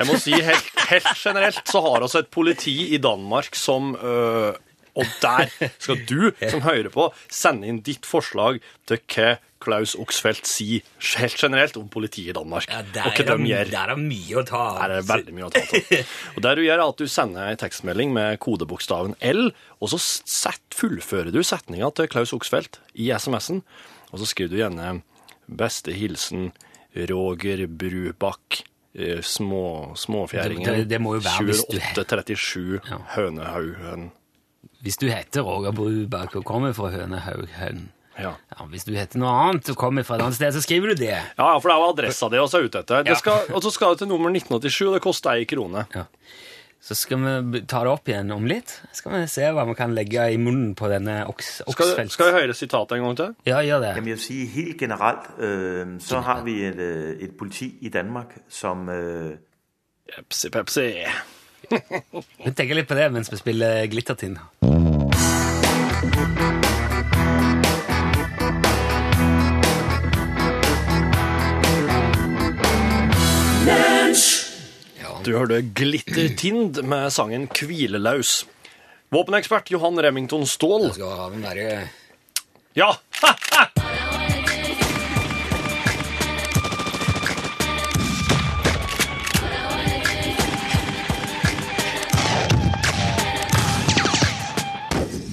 Jeg 0.00 0.08
må 0.08 0.16
si 0.20 0.32
helt, 0.32 0.72
helt 0.88 1.12
generelt 1.20 1.62
så 1.68 1.82
har 1.84 2.00
vi 2.00 2.10
et 2.22 2.32
politi 2.32 2.76
i 2.96 3.00
Danmark 3.02 3.56
som 3.58 3.92
øh, 4.00 4.56
Og 4.98 5.06
der 5.22 5.50
skal 5.78 6.00
du, 6.08 6.32
som 6.50 6.64
hører 6.64 6.90
på, 6.92 7.10
sende 7.30 7.68
inn 7.70 7.80
ditt 7.86 8.08
forslag 8.08 8.60
til 8.90 9.00
hva 9.12 9.36
Klaus 9.60 9.92
Oxfeldt 10.00 10.48
sier 10.48 10.80
helt 11.18 11.36
generelt 11.36 11.76
om 11.76 11.88
politiet 11.92 12.32
i 12.32 12.36
Danmark. 12.36 12.64
Ja, 12.70 12.80
og 12.80 12.94
der, 12.94 13.10
hva 13.10 13.24
er 13.26 13.42
de 13.42 13.50
gjør. 13.50 13.72
der 13.74 13.92
er 13.92 14.00
mye 14.00 14.38
å 14.40 14.44
ta 14.48 14.60
av. 14.70 14.78
Der 14.80 14.94
er 14.96 15.04
veldig 15.10 15.34
mye 15.36 15.50
å 15.50 15.52
ta 15.52 15.60
av. 15.66 16.14
Og 16.32 16.40
der 16.46 16.56
du 16.56 16.64
gjør, 16.64 16.84
at 16.86 17.02
du 17.02 17.12
sender 17.12 17.52
en 17.52 17.60
tekstmelding 17.60 18.14
med 18.16 18.40
kodebokstaven 18.40 19.18
L, 19.20 19.50
og 19.78 19.92
så 19.92 20.00
set, 20.00 20.64
fullfører 20.72 21.28
du 21.34 21.42
setninga 21.44 21.92
til 21.92 22.08
Klaus 22.08 22.32
Oxfeldt 22.36 22.80
i 22.96 23.12
SMS-en, 23.12 23.60
og 24.10 24.22
så 24.22 24.30
skriver 24.32 24.54
du 24.54 24.58
gjerne 24.62 24.88
'Beste 25.50 25.92
hilsen 25.92 26.52
Roger 26.96 27.66
Brubakk'. 27.68 28.64
Små, 29.22 29.92
småfjæringen. 29.96 30.64
Det- 30.64 30.76
det- 30.76 30.88
det 30.88 31.00
må 31.00 31.14
jo 31.14 31.20
være 31.20 31.44
hvis 31.46 31.64
du- 31.70 31.78
2837 31.78 32.80
Ja. 32.90 32.96
Hønehaugen. 33.16 34.10
Hvis 34.82 34.96
du 34.96 35.06
heter 35.06 35.42
Roger 35.42 35.72
Bruberg 35.72 36.36
og 36.36 36.44
kommer 36.44 36.72
fra 36.72 36.88
Hønehaughøn 36.90 37.88
Ja. 38.18 38.32
ja, 38.60 38.64
Hvis 38.66 38.84
du 38.84 38.92
heter 38.92 39.18
noe 39.18 39.28
annet 39.30 39.70
og 39.70 39.76
kommer 39.76 40.02
fra 40.04 40.16
et 40.16 40.22
annet 40.22 40.34
sted, 40.34 40.52
så 40.52 40.60
skriver 40.60 40.88
du 40.88 40.94
det. 40.94 41.08
ja, 41.38 41.58
for 41.58 41.68
det 41.68 41.74
er 41.76 41.80
jo 41.80 41.88
adressa 41.92 42.28
di 42.28 42.36
også 42.36 42.58
er 42.58 42.64
ute 42.64 42.78
etter. 42.78 42.96
Ja. 42.96 43.02
Det 43.02 43.16
skal, 43.18 43.32
og 43.54 43.62
så 43.62 43.70
skal 43.72 43.86
du 43.88 43.94
til 43.94 44.08
nummer 44.08 44.28
1987, 44.30 44.86
og 44.88 44.94
det 44.94 45.02
koster 45.02 45.30
ei 45.30 45.44
krone. 45.44 45.86
Ja. 45.94 46.04
Så 46.80 46.94
skal 46.96 47.20
vi 47.52 47.60
ta 47.68 47.82
det 47.84 47.90
opp 47.92 48.08
igjen 48.08 48.30
om 48.32 48.46
litt. 48.48 48.72
Skal 48.96 49.12
vi 49.12 49.26
se 49.28 49.50
hva 49.52 49.66
vi 49.68 49.74
kan 49.76 49.92
legge 49.94 50.24
i 50.32 50.38
munnen 50.40 50.72
på 50.74 50.88
denne 50.88 51.18
oks, 51.28 51.60
Skal, 51.68 52.08
skal 52.08 52.30
vi 52.30 52.38
høre 52.38 52.54
sitatet 52.56 52.96
en 52.96 53.04
gang 53.04 53.18
til? 53.18 53.34
Ja, 53.46 53.60
gjør 53.60 53.82
det. 53.84 53.90
jamen 53.98 54.08
jeg 54.08 54.16
vil 54.16 54.24
si 54.24 54.38
helt 54.46 54.78
generelt, 54.80 55.28
øh, 55.38 56.00
så 56.00 56.20
har 56.24 56.42
vi 56.44 56.64
et, 56.64 56.80
øh, 56.80 57.16
et 57.20 57.36
politi 57.38 57.74
i 57.80 57.88
Danmark, 57.88 58.32
som... 58.48 58.88
Øh, 58.88 59.36
Pepsi, 60.16 60.48
Pepsi. 60.50 60.88
Vi 62.44 62.50
tenker 62.56 62.74
litt 62.74 62.88
på 62.88 62.96
det 62.98 63.12
mens 63.12 63.30
vi 63.30 63.36
spiller 63.38 63.86
Glittertind. 63.86 64.40
Du 75.30 75.36
hørte 75.38 75.60
Glittertind 75.78 76.80
med 76.90 77.12
sangen 77.14 77.44
Hvilelaus. 77.54 78.48
Våpenekspert 79.14 79.70
Johan 79.70 80.00
Remington 80.02 80.42
Ståhl. 80.46 80.88
Skal 80.96 81.12
ha 81.20 81.28
den 81.30 81.44
derre 81.46 81.84
Ja! 82.74 82.90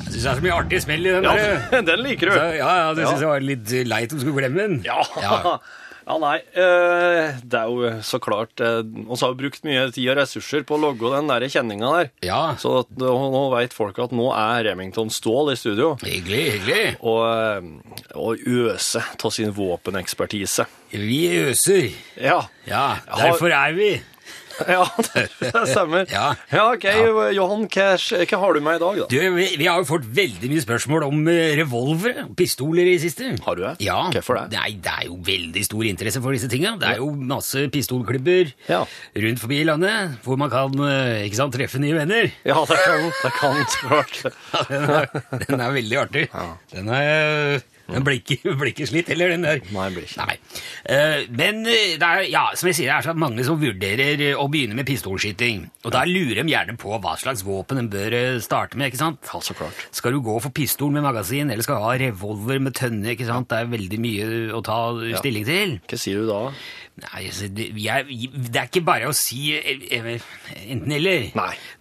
Jeg 0.08 0.14
syns 0.14 0.24
det 0.24 0.30
er 0.32 0.38
så 0.40 0.44
mye 0.46 0.56
artig 0.58 0.80
smell 0.84 1.06
i 1.08 1.12
den 1.14 1.26
ja 1.28 1.34
der. 1.38 1.82
den 1.90 2.02
liker 2.06 2.32
Så, 2.32 2.38
du. 2.38 2.56
Ja, 2.60 2.70
ja, 2.82 2.88
det 2.98 3.04
Ja. 3.06 3.10
syns 3.12 3.24
jeg 3.26 3.32
var 3.32 3.44
litt 3.46 3.74
leit 3.90 4.14
om 4.14 4.20
du 4.20 4.26
skulle 4.26 4.42
glemme 4.44 4.64
den. 4.64 4.78
Ja. 4.88 5.00
Ja. 5.22 5.58
Ja, 6.08 6.16
nei. 6.24 6.38
eh, 6.56 7.36
Det 7.44 7.60
er 7.60 7.68
jo 7.68 7.90
så 8.08 8.16
klart 8.24 8.62
eh, 8.64 8.80
Vi 8.88 9.18
har 9.20 9.34
brukt 9.36 9.66
mye 9.68 9.90
tid 9.92 10.08
og 10.14 10.18
ressurser 10.22 10.64
på 10.64 10.78
å 10.78 10.82
logge 10.86 11.12
den 11.12 11.28
der 11.28 11.44
kjenninga 11.52 11.90
der. 11.98 12.10
Ja. 12.24 12.42
Så 12.62 12.78
at, 12.86 12.94
nå 13.02 13.42
veit 13.52 13.76
folk 13.76 14.00
at 14.00 14.16
nå 14.16 14.30
er 14.32 14.64
Remington 14.70 15.12
Ståhl 15.12 15.52
i 15.52 15.58
studio. 15.60 15.98
Hyggelig, 16.02 16.44
hyggelig. 16.58 16.86
Og, 17.04 17.24
eh, 17.28 18.14
og 18.16 18.48
øse 18.48 19.04
av 19.20 19.34
sin 19.36 19.52
våpenekspertise. 19.58 20.66
Vi 20.96 21.22
øser. 21.44 21.90
Ja. 22.16 22.46
Ja, 22.68 22.86
derfor 23.12 23.52
er 23.52 23.76
vi. 23.76 23.92
ja, 24.76 24.84
det 24.98 25.64
stemmer. 25.72 26.06
Ja. 26.12 26.32
ok, 26.72 26.86
Johan, 27.36 27.66
hva, 27.72 27.88
hva 27.98 28.40
har 28.42 28.58
du 28.58 28.62
med 28.66 28.80
i 28.80 28.82
dag, 28.84 29.00
da? 29.04 29.08
Du, 29.12 29.18
vi, 29.38 29.48
vi 29.60 29.68
har 29.70 29.82
jo 29.84 29.88
fått 29.90 30.08
veldig 30.18 30.50
mye 30.52 30.64
spørsmål 30.64 31.06
om 31.08 31.22
eh, 31.32 31.54
revolvere 31.60 32.26
og 32.28 32.34
pistoler 32.40 32.88
i 32.88 32.96
det 32.96 33.04
siste. 33.06 33.32
Har 33.46 33.60
du 33.60 33.64
det? 33.68 33.74
Ja. 33.86 34.00
Hvorfor 34.16 34.40
det? 34.42 34.48
Nei, 34.58 34.72
det 34.84 34.94
er 34.94 35.08
jo 35.10 35.20
veldig 35.28 35.64
stor 35.68 35.86
interesse 35.90 36.22
for 36.24 36.36
disse 36.36 36.50
tingene. 36.52 36.80
Det 36.82 36.94
er 36.96 37.02
jo 37.04 37.12
masse 37.18 37.68
pistolklubber 37.74 38.54
Ja. 38.72 38.84
rundt 39.28 39.44
forbi 39.44 39.62
i 39.62 39.68
landet 39.68 40.18
hvor 40.26 40.40
man 40.42 40.52
kan 40.54 40.74
eh, 40.88 41.24
ikke 41.28 41.40
sant, 41.42 41.56
treffe 41.58 41.82
nye 41.84 41.96
venner. 41.98 42.30
Ja, 42.48 42.60
det 42.68 42.78
kan, 42.84 43.08
det 43.24 43.34
kan 43.38 43.64
så 43.68 43.82
klart. 43.88 44.22
Den 44.72 44.90
er, 44.92 45.06
den 45.48 45.62
er 45.64 45.74
veldig 45.76 45.98
artig. 46.02 46.24
Den 46.74 46.90
er 46.94 47.60
den 47.88 48.04
blir 48.04 48.20
ikke, 48.20 48.54
blir 48.60 48.72
ikke 48.74 48.88
slitt 48.90 49.12
heller, 49.12 49.32
den 49.32 49.46
der. 49.46 49.62
Nei, 49.72 49.88
blir 49.96 50.08
ikke. 50.08 50.26
Nei. 50.28 50.38
Eh, 50.92 51.28
men 51.40 51.62
eh, 51.66 51.96
det 52.00 52.08
er, 52.08 52.24
ja, 52.32 52.44
som 52.58 52.70
jeg 52.72 52.80
sier, 52.80 52.92
det 52.92 52.98
er 52.98 53.08
så 53.08 53.16
mange 53.18 53.46
som 53.48 53.60
vurderer 53.62 54.24
eh, 54.30 54.34
å 54.36 54.48
begynne 54.52 54.76
med 54.78 54.88
pistolskyting. 54.90 55.64
Og 55.88 55.94
da 55.96 56.04
lurer 56.08 56.42
de 56.42 56.52
gjerne 56.52 56.78
på 56.80 56.92
hva 57.04 57.16
slags 57.20 57.46
våpen 57.48 57.80
de 57.80 57.86
bør 57.94 58.18
starte 58.44 58.80
med. 58.80 58.92
ikke 58.92 59.02
sant? 59.04 59.22
Ja, 59.32 59.40
så 59.44 59.56
klart. 59.58 59.86
Skal 59.96 60.18
du 60.18 60.22
gå 60.26 60.36
for 60.44 60.56
pistol 60.56 60.92
med 60.96 61.06
magasin, 61.08 61.54
eller 61.54 61.66
skal 61.66 61.80
du 61.80 61.88
ha 61.88 61.96
revolver 62.02 62.60
med 62.64 62.76
tønne? 62.78 63.14
ikke 63.16 63.30
sant? 63.30 63.50
Det 63.52 63.62
er 63.62 63.72
veldig 63.72 64.02
mye 64.04 64.28
å 64.58 64.64
ta 64.66 64.82
stilling 65.22 65.48
til. 65.48 65.78
Hva 65.88 66.02
sier 66.02 66.24
du 66.24 66.32
da? 66.32 66.42
Nei, 66.98 67.28
altså, 67.28 67.46
det, 67.54 67.68
jeg, 67.78 68.30
det 68.34 68.58
er 68.58 68.70
ikke 68.72 68.82
bare 68.88 69.10
å 69.12 69.14
si 69.16 69.52
eh, 69.54 69.84
eh, 69.94 70.24
enten-eller. 70.74 71.28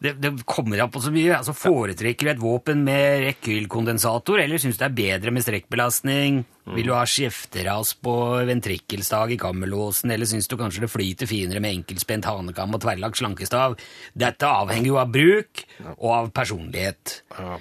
Det, 0.03 0.13
det 0.21 0.33
kommer 0.45 0.83
an 0.85 0.93
på 0.93 1.01
så 1.01 1.13
mye. 1.15 1.39
Altså, 1.39 1.55
Foretrekker 1.57 2.29
du 2.29 2.33
et 2.35 2.43
våpen 2.43 2.83
med 2.85 3.25
rekylkondensator, 3.31 4.43
eller 4.43 4.61
syns 4.61 4.77
du 4.77 4.83
det 4.85 4.91
er 4.91 4.99
bedre 4.99 5.33
med 5.33 5.47
strekkbelastning? 5.47 6.43
Vil 6.75 6.91
du 6.91 6.93
ha 6.93 7.05
skjefteras 7.09 7.95
på 8.03 8.13
ventrikkelstag 8.49 9.33
i 9.33 9.41
kammerlåsen, 9.41 10.13
eller 10.13 10.29
syns 10.29 10.51
du 10.51 10.59
kanskje 10.61 10.85
det 10.85 10.93
flyter 10.93 11.31
finere 11.31 11.63
med 11.65 11.79
enkeltspent 11.79 12.29
hanekam 12.29 12.77
og 12.77 12.85
tverrlagt 12.85 13.23
slankestav? 13.23 13.79
Dette 14.13 14.53
avhenger 14.53 14.91
jo 14.91 15.01
av 15.01 15.17
bruk 15.17 15.65
og 15.97 16.09
av 16.11 16.33
personlighet. 16.37 17.23
Eh, 17.39 17.57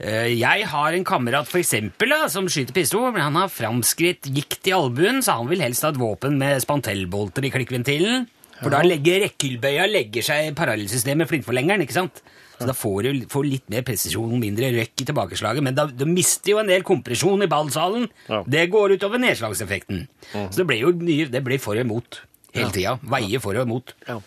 Jeg 0.00 0.66
har 0.72 0.94
en 0.96 1.04
kamerat 1.04 1.48
for 1.48 1.60
eksempel, 1.60 2.08
da, 2.14 2.24
som 2.32 2.46
skyter 2.48 2.72
pistol, 2.76 3.10
men 3.12 3.20
han 3.20 3.36
har 3.36 3.52
framskritt 3.52 4.30
gikt 4.32 4.70
i 4.70 4.72
albuen, 4.72 5.20
så 5.20 5.36
han 5.40 5.50
vil 5.50 5.60
helst 5.60 5.84
ha 5.84 5.90
et 5.92 6.00
våpen 6.00 6.38
med 6.40 6.62
spantellbolter 6.64 7.44
i 7.44 7.52
klikkventilen. 7.52 8.24
For 8.60 8.72
da 8.72 8.80
legger 8.84 9.22
rekkelbøya 9.24 9.86
legger 9.88 10.24
seg 10.24 10.50
i 10.50 10.54
parallellsystemet 10.56 11.22
med 11.22 11.30
flintforlengeren, 11.30 11.84
ikke 11.84 11.96
sant? 11.96 12.20
Så 12.60 12.66
da 12.68 12.74
får 12.76 13.06
du 13.06 13.22
får 13.32 13.46
litt 13.48 13.70
mer 13.72 13.84
presisjon 13.88 14.34
mindre 14.40 14.68
røkk 14.74 15.00
i 15.00 15.06
tilbakeslaget, 15.08 15.64
men 15.64 15.76
da, 15.76 15.86
du 15.88 16.04
mister 16.08 16.52
jo 16.52 16.60
en 16.60 16.68
del 16.68 16.84
kompresjon 16.84 17.40
i 17.44 17.48
ballsalen. 17.48 18.04
Ja. 18.28 18.42
Det 18.44 18.66
går 18.72 18.98
utover 18.98 19.22
nedslagseffekten. 19.22 20.04
Så 20.34 20.60
det 20.60 20.66
blir 20.68 20.82
jo 20.84 20.92
nye, 20.96 21.30
det 21.32 21.40
blir 21.46 21.60
for 21.62 21.80
og 21.80 21.88
imot 21.88 22.20
hele 22.52 22.72
tida. 22.74 22.98
Veier 23.00 23.40
for 23.40 23.56
og 23.56 23.64
imot. 23.64 23.94
Ja. 24.08 24.18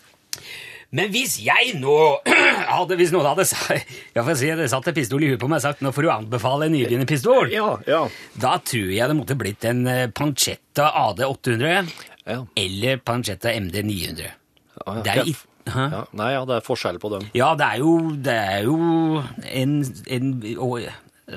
Men 0.94 1.10
hvis 1.10 1.36
jeg 1.42 1.72
nå 1.82 1.94
hadde, 2.74 2.96
hvis 3.00 3.10
noen 3.14 3.26
hadde 3.26 3.46
sa- 3.50 3.74
ja, 3.74 4.22
for 4.22 4.30
å 4.32 4.36
si, 4.38 4.50
det 4.54 4.68
satt 4.70 4.86
en 4.92 4.94
pistol 4.96 5.24
i 5.26 5.32
huet 5.32 5.40
på 5.42 5.48
meg 5.50 5.58
og 5.58 5.64
sagt 5.66 5.82
nå 5.82 5.90
får 5.96 6.06
du 6.06 6.10
anbefale 6.14 6.68
en 6.68 6.74
nybegynnerpistol, 6.76 7.50
Ja, 7.54 7.72
ja. 7.90 8.04
da 8.38 8.52
tror 8.62 8.92
jeg 8.94 9.10
det 9.10 9.16
måtte 9.18 9.36
blitt 9.40 9.66
en 9.70 9.82
eh, 9.90 10.04
Pancetta 10.14 10.92
AD 11.08 11.24
800 11.26 11.74
Ja. 12.30 12.38
eller 12.56 13.02
Pancetta 13.04 13.50
MD 13.58 13.82
900. 13.84 14.30
Ja, 14.86 14.94
Det 15.02 15.10
er 15.16 15.20
ja. 15.22 15.26
i. 15.32 15.34
Ja. 15.64 16.04
Nei, 16.12 16.30
ja, 16.34 16.42
det 16.44 16.58
er 16.58 16.64
forskjell 16.66 16.98
på 17.00 17.08
dem. 17.14 17.22
Ja, 17.32 17.54
det 17.56 17.64
er 17.72 17.78
jo, 17.80 17.92
det 18.20 18.34
er 18.36 18.66
jo 18.66 18.74
en, 19.48 19.76
en 20.12 20.26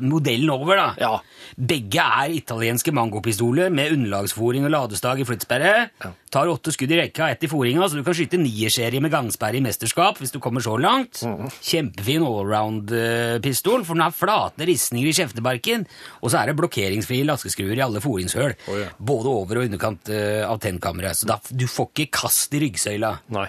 modellen 0.03 0.49
over, 0.51 0.77
da. 0.77 0.87
Ja. 0.99 1.11
Begge 1.55 2.03
er 2.03 2.33
italienske 2.35 2.91
mangopistoler 2.95 3.71
med 3.73 3.93
underlagsforing 3.95 4.65
og 4.67 4.73
ladestag 4.73 5.21
i 5.23 5.27
flyttsperre. 5.27 5.73
Ja. 6.03 6.11
Tar 6.33 6.51
åtte 6.51 6.73
skudd 6.75 6.91
i 6.91 6.99
rekka, 6.99 7.29
ett 7.31 7.45
i 7.47 7.49
foringa, 7.49 7.87
så 7.87 7.99
du 7.99 8.03
kan 8.03 8.15
skyte 8.17 8.39
nierserie 8.41 8.99
med 9.03 9.13
gangsperre 9.13 9.59
i 9.59 9.63
mesterskap 9.63 10.19
hvis 10.19 10.33
du 10.35 10.41
kommer 10.43 10.63
så 10.63 10.75
langt. 10.81 11.21
Mm. 11.23 11.47
Kjempefin 11.63 12.25
allround-pistol, 12.27 13.85
for 13.87 13.95
den 13.95 14.03
har 14.03 14.15
flate 14.15 14.67
ristninger 14.67 15.07
i 15.07 15.15
kjeftebarken, 15.15 15.87
og 16.19 16.33
så 16.33 16.41
er 16.41 16.51
det 16.51 16.57
blokkeringsfrie 16.59 17.27
laskeskruer 17.27 17.79
i 17.79 17.85
alle 17.85 18.03
foringshøl, 18.03 18.57
oh, 18.67 18.81
ja. 18.81 18.89
både 18.99 19.31
over 19.31 19.61
og 19.61 19.69
underkant 19.69 20.11
eh, 20.11 20.43
av 20.47 20.59
tennkammeret. 20.63 21.21
Så 21.21 21.31
da, 21.31 21.39
du 21.47 21.67
får 21.71 21.93
ikke 21.93 22.09
kast 22.19 22.57
i 22.57 22.61
ryggsøyla, 22.65 23.13
Nei. 23.37 23.47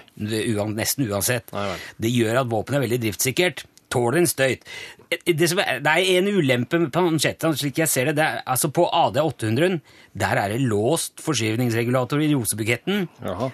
Nesten 0.79 1.07
uansett. 1.09 1.51
Nei. 1.55 1.73
Det 1.99 2.11
gjør 2.13 2.41
at 2.43 2.49
våpenet 2.51 2.79
er 2.79 2.87
veldig 2.87 3.01
driftssikkert. 3.03 3.65
Tåler 3.89 4.21
en 4.21 4.29
støyt. 4.29 4.65
Det, 5.09 5.33
er, 5.33 5.79
det 5.81 5.89
er 5.89 6.19
en 6.19 6.27
ulempe 6.29 6.77
med 6.77 6.91
Pancetta, 6.93 7.49
slik 7.57 7.79
jeg 7.81 7.89
ser 7.89 8.11
det. 8.11 8.19
det 8.19 8.25
er, 8.25 8.43
altså 8.45 8.69
På 8.73 8.85
AD 8.93 9.17
800 9.23 9.79
der 10.19 10.39
er 10.41 10.51
det 10.53 10.61
låst 10.65 11.21
forskyvningsregulator 11.23 12.21
i 12.21 12.31
rosebuketten. 12.33 13.05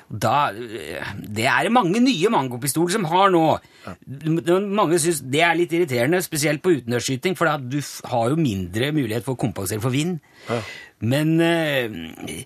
Da, 0.09 0.49
eh, 0.51 1.11
det 1.37 1.45
er 1.51 1.69
mange 1.73 1.99
nye 2.03 2.31
mangopistoler 2.31 2.95
som 2.95 3.07
har 3.11 3.31
nå. 3.33 3.43
Mange 4.65 4.99
syns 5.03 5.21
det 5.21 5.43
er 5.45 5.57
litt 5.59 5.75
irriterende, 5.75 6.23
spesielt 6.25 6.63
på 6.63 6.77
utendørsskyting, 6.77 7.35
for 7.37 7.49
da 7.49 7.57
du 7.59 7.79
har 8.11 8.31
jo 8.31 8.39
mindre 8.39 8.91
mulighet 8.95 9.27
for 9.27 9.35
å 9.35 9.43
kompensere 9.45 9.83
for 9.83 9.93
vind. 9.93 10.19
Ja. 10.49 10.61
Men 11.03 11.33
eh, 11.43 12.45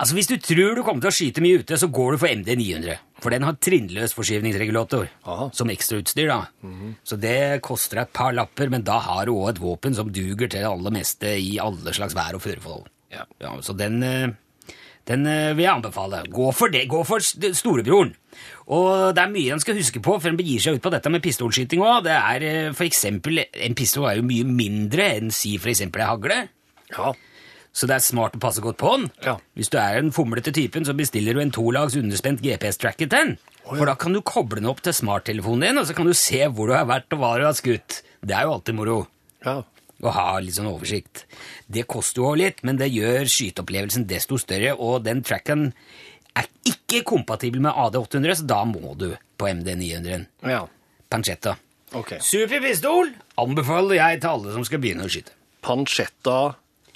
altså 0.00 0.16
hvis 0.16 0.30
du 0.30 0.36
tror 0.40 0.78
du 0.78 0.82
kommer 0.86 1.04
til 1.04 1.10
å 1.10 1.14
skyte 1.14 1.42
mye 1.44 1.60
ute, 1.60 1.76
så 1.76 1.90
går 1.92 2.14
du 2.14 2.20
for 2.22 2.32
MD 2.32 2.54
900. 2.56 2.96
For 3.20 3.34
den 3.34 3.44
har 3.44 3.58
trinnløs 3.60 4.14
forskyvningsregulator 4.16 5.10
Aha. 5.28 5.50
som 5.56 5.70
ekstrautstyr. 5.72 6.30
da. 6.30 6.38
Så 7.04 7.18
det 7.20 7.60
koster 7.66 8.00
et 8.00 8.12
par 8.16 8.32
lapper, 8.32 8.72
men 8.72 8.86
da 8.86 8.96
har 9.04 9.28
du 9.28 9.34
òg 9.36 9.50
et 9.52 9.60
våpen 9.60 9.96
som 9.96 10.08
duger 10.08 10.48
til 10.48 10.62
det 10.64 10.70
aller 10.70 10.96
meste 10.96 11.34
i 11.36 11.58
alle 11.60 11.92
slags 11.96 12.16
vær- 12.16 12.38
og 12.38 12.44
føreforhold. 12.46 12.88
Ja. 13.10 13.26
så 13.60 13.74
den, 13.76 14.02
eh, 14.06 14.30
den 15.04 15.26
eh, 15.26 15.52
vil 15.52 15.64
jeg 15.66 15.74
anbefale. 15.74 16.22
Gå 16.30 16.52
for 16.54 16.70
det. 16.70 16.86
Gå 16.88 17.04
for 17.04 17.18
storebroren. 17.20 18.14
Og 18.70 19.14
det 19.14 19.22
er 19.22 19.32
mye 19.32 19.52
en 19.52 19.60
skal 19.60 19.76
huske 19.76 20.00
på 20.00 20.14
før 20.22 20.30
en 20.32 20.38
begir 20.38 20.62
seg 20.62 20.78
ut 20.78 20.84
på 20.84 20.92
dette 20.94 21.10
med 21.10 21.22
pistolskyting 21.24 21.82
òg. 21.82 22.06
Det 22.06 22.16
eh, 22.46 23.64
En 23.66 23.74
pistol 23.74 24.08
er 24.08 24.16
jo 24.20 24.22
mye 24.22 24.46
mindre 24.46 25.10
enn 25.18 25.34
si 25.34 25.58
eksempel 25.58 26.00
ei 26.00 26.06
hagle. 26.08 26.48
Ja. 26.94 27.12
Så 27.72 27.86
det 27.86 27.96
er 27.96 28.02
smart 28.02 28.34
å 28.34 28.42
passe 28.42 28.62
godt 28.64 28.80
på 28.80 28.90
den. 28.96 29.08
Ja. 29.22 29.36
Hvis 29.58 29.70
du 29.70 29.78
er 29.78 30.00
den 30.00 30.12
fomlete 30.14 30.52
typen, 30.54 30.86
så 30.86 30.94
bestiller 30.98 31.36
du 31.36 31.42
en 31.42 31.54
tolags 31.54 31.96
underspent 31.98 32.42
GPS-tracker 32.42 33.06
til 33.06 33.12
den. 33.14 33.36
For 33.62 33.86
da 33.86 33.94
kan 33.98 34.14
du 34.16 34.22
koble 34.26 34.58
den 34.58 34.70
opp 34.70 34.82
til 34.82 34.96
smarttelefonen 34.96 35.68
din, 35.68 35.78
og 35.78 35.86
så 35.86 35.94
kan 35.94 36.08
du 36.08 36.16
se 36.18 36.42
hvor 36.50 36.70
du 36.70 36.74
har 36.74 36.88
vært 36.90 37.12
og 37.14 37.22
hva 37.22 37.34
du 37.38 37.46
har 37.46 37.54
skutt. 37.58 38.00
Det 38.20 38.34
er 38.34 38.48
jo 38.48 38.56
alltid 38.56 38.76
moro 38.76 38.96
ja. 39.46 39.60
å 40.02 40.14
ha 40.16 40.26
litt 40.42 40.56
sånn 40.56 40.70
oversikt. 40.72 41.24
Det 41.70 41.86
koster 41.90 42.24
jo 42.24 42.34
litt, 42.40 42.64
men 42.66 42.80
det 42.80 42.90
gjør 42.90 43.30
skyteopplevelsen 43.30 44.08
desto 44.10 44.40
større, 44.40 44.74
og 44.74 45.04
den 45.06 45.22
tracken 45.26 45.70
er 46.38 46.50
ikke 46.66 47.04
kompatibel 47.06 47.62
med 47.62 47.76
AD800, 47.78 48.40
så 48.42 48.50
da 48.50 48.64
må 48.66 48.96
du 48.98 49.12
på 49.38 49.50
MD900. 49.50 50.26
ja. 50.50 50.66
Pancetta. 51.10 51.56
Okay. 51.90 52.20
Super 52.22 52.60
pistol 52.62 53.08
anbefaler 53.42 53.96
jeg 53.96 54.20
til 54.22 54.30
alle 54.30 54.52
som 54.54 54.62
skal 54.66 54.78
begynne 54.78 55.08
å 55.08 55.10
skyte. 55.10 55.34
Pancetta 55.66 56.36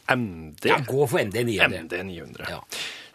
MD. 0.09 0.69
Ja, 0.69 0.79
gå 0.87 1.07
for 1.09 1.19
MD900. 1.19 1.81
MD 1.87 2.03
900. 2.05 2.47
Ja. 2.51 2.61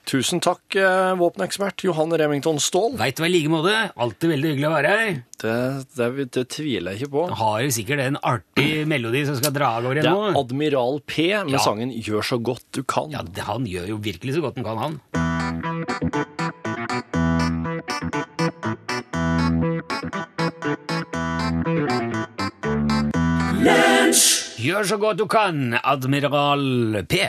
Tusen 0.10 0.40
takk, 0.42 0.74
eh, 0.74 1.12
våpenekspert 1.20 1.84
Johan 1.86 2.10
Remington 2.18 2.58
Ståhl. 2.58 2.96
Veit 2.98 3.16
du 3.16 3.22
hva, 3.22 3.28
i 3.30 3.34
like 3.36 3.52
måte. 3.54 3.74
Alltid 3.96 4.32
veldig 4.32 4.50
hyggelig 4.56 4.66
å 4.66 4.72
være 4.74 4.94
her. 4.96 5.12
Det, 5.44 5.54
det, 6.00 6.08
det 6.34 6.46
tviler 6.50 6.96
jeg 6.96 7.04
ikke 7.04 7.12
på. 7.14 7.26
Du 7.30 7.36
har 7.44 7.60
jo 7.62 7.70
sikkert 7.76 8.02
en 8.08 8.18
artig 8.26 8.88
melodi 8.90 9.22
som 9.30 9.38
skal 9.38 9.54
dra 9.54 9.76
av 9.78 9.86
gårde 9.86 10.02
Det 10.08 10.10
nå. 10.10 10.24
er 10.32 10.40
Admiral 10.42 11.00
P 11.06 11.28
med 11.44 11.54
Ja. 11.54 11.62
sangen 11.62 11.94
'Gjør 11.94 12.26
så 12.26 12.42
godt 12.42 12.66
du 12.74 12.82
kan'. 12.82 13.12
Ja, 13.14 13.22
det, 13.22 13.44
Han 13.46 13.66
gjør 13.70 13.88
jo 13.94 13.98
virkelig 14.02 14.34
så 14.40 14.42
godt 14.42 14.58
han 14.58 14.66
kan, 14.66 14.78
han. 14.78 16.10
Gjør 24.60 24.84
så 24.84 24.98
godt 25.00 25.20
du 25.20 25.26
kan, 25.30 25.78
Admiral 25.84 27.06
P. 27.08 27.20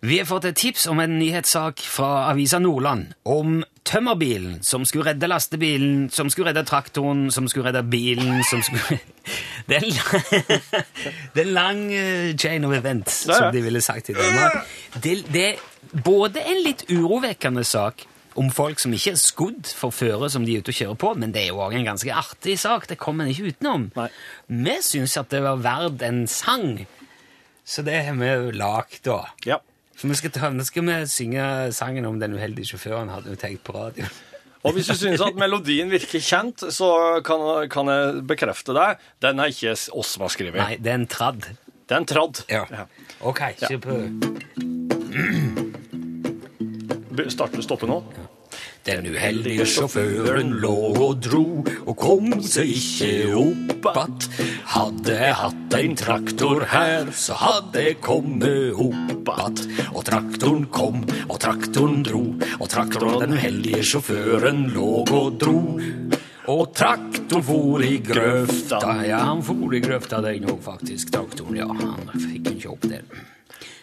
Vi 0.00 0.16
har 0.20 0.28
fått 0.28 0.46
et 0.48 0.56
tips 0.56 0.86
om 0.88 1.00
en 1.02 1.18
nyhetssak 1.18 1.82
fra 1.84 2.30
Avisa 2.30 2.60
Nordland 2.62 3.10
om 3.28 3.58
tømmerbilen 3.88 4.62
som 4.64 4.86
skulle 4.88 5.10
redde 5.10 5.28
lastebilen, 5.28 6.06
som 6.14 6.30
skulle 6.32 6.52
redde 6.52 6.62
traktoren, 6.68 7.26
som 7.34 7.48
skulle 7.50 7.68
redde 7.68 7.82
bilen, 7.90 8.40
som 8.48 8.62
skulle 8.64 9.00
Det 9.68 9.76
er 9.76 9.88
lang, 9.90 10.76
det 11.34 11.42
er 11.42 11.50
lang 11.52 11.82
eh, 11.92 12.36
chain 12.38 12.64
of 12.64 12.72
events, 12.78 13.26
som 13.26 13.50
de 13.52 13.62
ville 13.62 13.82
sagt 13.84 14.08
i 14.08 14.16
Danmark. 14.16 14.62
Det, 15.02 15.18
det 15.34 15.44
er 15.50 16.00
både 16.04 16.46
en 16.48 16.62
litt 16.64 16.86
urovekkende 16.88 17.66
sak 17.66 18.06
om 18.38 18.50
folk 18.54 18.78
som 18.82 18.92
ikke 18.94 19.12
er 19.16 19.18
skodd 19.20 19.70
for 19.74 19.90
føre 19.94 20.28
som 20.30 20.44
de 20.46 20.54
er 20.54 20.62
ute 20.62 20.70
og 20.72 20.78
kjører 20.78 20.98
på, 21.02 21.10
men 21.18 21.32
det 21.34 21.42
er 21.44 21.50
jo 21.52 21.58
også 21.64 21.78
en 21.80 21.88
ganske 21.88 22.14
artig 22.14 22.54
sak. 22.62 22.86
Det 22.90 22.98
kommer 23.00 23.26
en 23.26 23.32
ikke 23.34 23.50
utenom. 23.52 23.88
Nei. 23.96 24.08
Vi 24.68 24.76
syns 24.86 25.16
at 25.20 25.30
det 25.34 25.42
var 25.44 25.58
verdt 25.64 26.04
en 26.06 26.22
sang, 26.30 26.84
så 27.68 27.82
det 27.84 27.98
har 28.06 28.16
vi 28.16 28.30
jo 28.30 28.52
lagd, 28.56 29.00
da. 29.08 29.18
Ja. 29.48 29.58
Så 29.98 30.06
vi 30.06 30.14
skal, 30.14 30.30
ta, 30.30 30.48
nå 30.54 30.62
skal 30.64 30.86
vi 30.86 30.96
synge 31.10 31.44
sangen 31.74 32.06
om 32.06 32.20
den 32.22 32.36
uheldige 32.38 32.70
sjåføren, 32.70 33.10
hadde 33.10 33.32
vi 33.34 33.40
tenkt 33.42 33.64
på 33.66 33.74
radio. 33.74 34.06
Og 34.66 34.74
hvis 34.74 34.88
du 34.90 34.94
synes 34.98 35.22
at 35.22 35.36
melodien 35.38 35.90
virker 35.90 36.22
kjent, 36.22 36.64
så 36.74 36.88
kan, 37.26 37.42
kan 37.70 37.90
jeg 37.92 38.22
bekrefte 38.30 38.74
deg. 38.74 39.02
Den 39.22 39.38
er 39.42 39.52
ikke 39.54 39.74
oss 39.74 40.14
som 40.14 40.24
har 40.26 40.32
skrevet. 40.34 40.58
Nei, 40.58 40.76
det 40.82 40.90
er 40.94 40.98
en 41.02 41.06
tradd. 41.10 41.46
Det 41.88 41.94
er 41.94 42.02
en 42.02 42.08
tradd. 42.10 42.42
Ja, 42.50 42.64
Ok, 43.26 43.42
kjør 43.62 43.80
på. 43.86 43.98
Be- 43.98 45.67
Starte 47.26 47.62
stoppe 47.64 47.88
nå? 47.90 48.02
Den 48.86 49.06
uheldige 49.10 49.66
sjåføren 49.68 50.54
lå 50.62 50.74
og 50.96 51.18
dro 51.20 51.44
og 51.60 51.94
kom 51.98 52.30
seg 52.46 52.70
ikke 52.72 53.10
opp 53.36 53.88
att. 53.90 54.28
Hadde 54.72 55.16
jeg 55.18 55.34
hatt 55.40 55.76
en 55.78 55.96
traktor 55.98 56.64
her, 56.72 57.10
så 57.12 57.36
hadde 57.36 57.84
jeg 57.84 58.00
kommet 58.04 58.78
opp 58.80 59.28
att. 59.34 59.64
Og 59.92 60.04
traktoren 60.08 60.66
kom, 60.72 61.02
og 61.28 61.36
traktoren 61.42 62.02
dro, 62.06 62.24
og 62.58 62.68
traktoren 62.72 63.20
den 63.26 63.36
uheldige 63.36 63.84
sjåføren 63.92 64.68
lå 64.74 64.90
og 65.04 65.40
dro. 65.42 65.58
Og 66.48 66.68
traktoren 66.72 67.44
for 67.44 67.84
i 67.84 67.98
grøfta. 68.00 68.80
Ja, 69.04 69.24
han 69.28 69.42
for 69.44 69.74
i 69.74 69.82
grøfta 69.84 70.22
den 70.24 70.48
òg, 70.48 70.62
faktisk. 70.64 71.12
Traktoren, 71.12 71.60
ja. 71.60 71.68
Han 71.68 72.08
fikk 72.14 72.54
ikke 72.54 72.72
opp 72.72 72.88
den. 72.88 73.04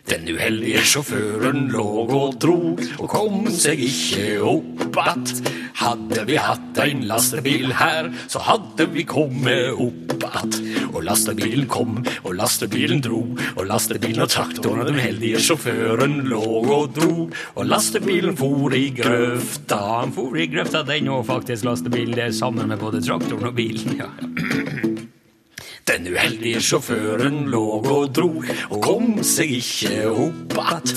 Den 0.06 0.28
uheldige 0.30 0.84
sjåføren 0.86 1.70
lå 1.74 1.86
og 2.06 2.36
dro 2.42 2.58
og 2.76 3.08
kom 3.10 3.48
seg 3.50 3.82
ikke 3.88 4.28
opp 4.46 5.00
att. 5.02 5.32
Hadde 5.76 6.24
vi 6.30 6.38
hatt 6.40 6.78
en 6.80 7.02
lastebil 7.10 7.74
her, 7.76 8.12
så 8.32 8.40
hadde 8.40 8.86
vi 8.94 9.04
kommet 9.04 9.74
opp 9.74 10.24
att. 10.24 10.62
og 10.96 11.04
lastebilen 11.04 11.68
kom, 11.68 12.00
og 12.24 12.36
lastebilen 12.40 13.02
dro, 13.04 13.22
og 13.56 13.68
lastebilen 13.68 14.24
og 14.24 14.32
traktoren 14.32 14.84
og 14.84 14.90
den 14.90 15.02
heldige 15.02 15.42
sjåføren 15.44 16.22
lå 16.30 16.44
og 16.64 16.96
dro, 16.96 17.28
og 17.56 17.70
lastebilen 17.70 18.38
for 18.40 18.76
i 18.76 18.88
grøfta. 18.96 19.82
Han 20.00 20.16
for 20.16 20.40
i 20.40 20.48
grøfta, 20.52 20.86
den 20.88 21.12
og 21.12 21.26
faktisk 21.28 21.68
lastebilen, 21.68 22.16
det 22.16 22.30
er 22.30 22.36
sammen 22.36 22.72
med 22.72 22.80
både 22.82 23.04
traktoren 23.04 23.52
og 23.52 23.58
bilen, 23.58 24.00
ja. 24.00 24.95
Den 25.86 26.08
uheldige 26.10 26.58
sjåføren 26.66 27.44
lå 27.54 27.60
og 27.78 28.08
dro, 28.18 28.32
og 28.74 28.80
kom 28.82 29.20
seg 29.22 29.52
ikke 29.60 30.08
opp 30.10 30.56
att. 30.58 30.94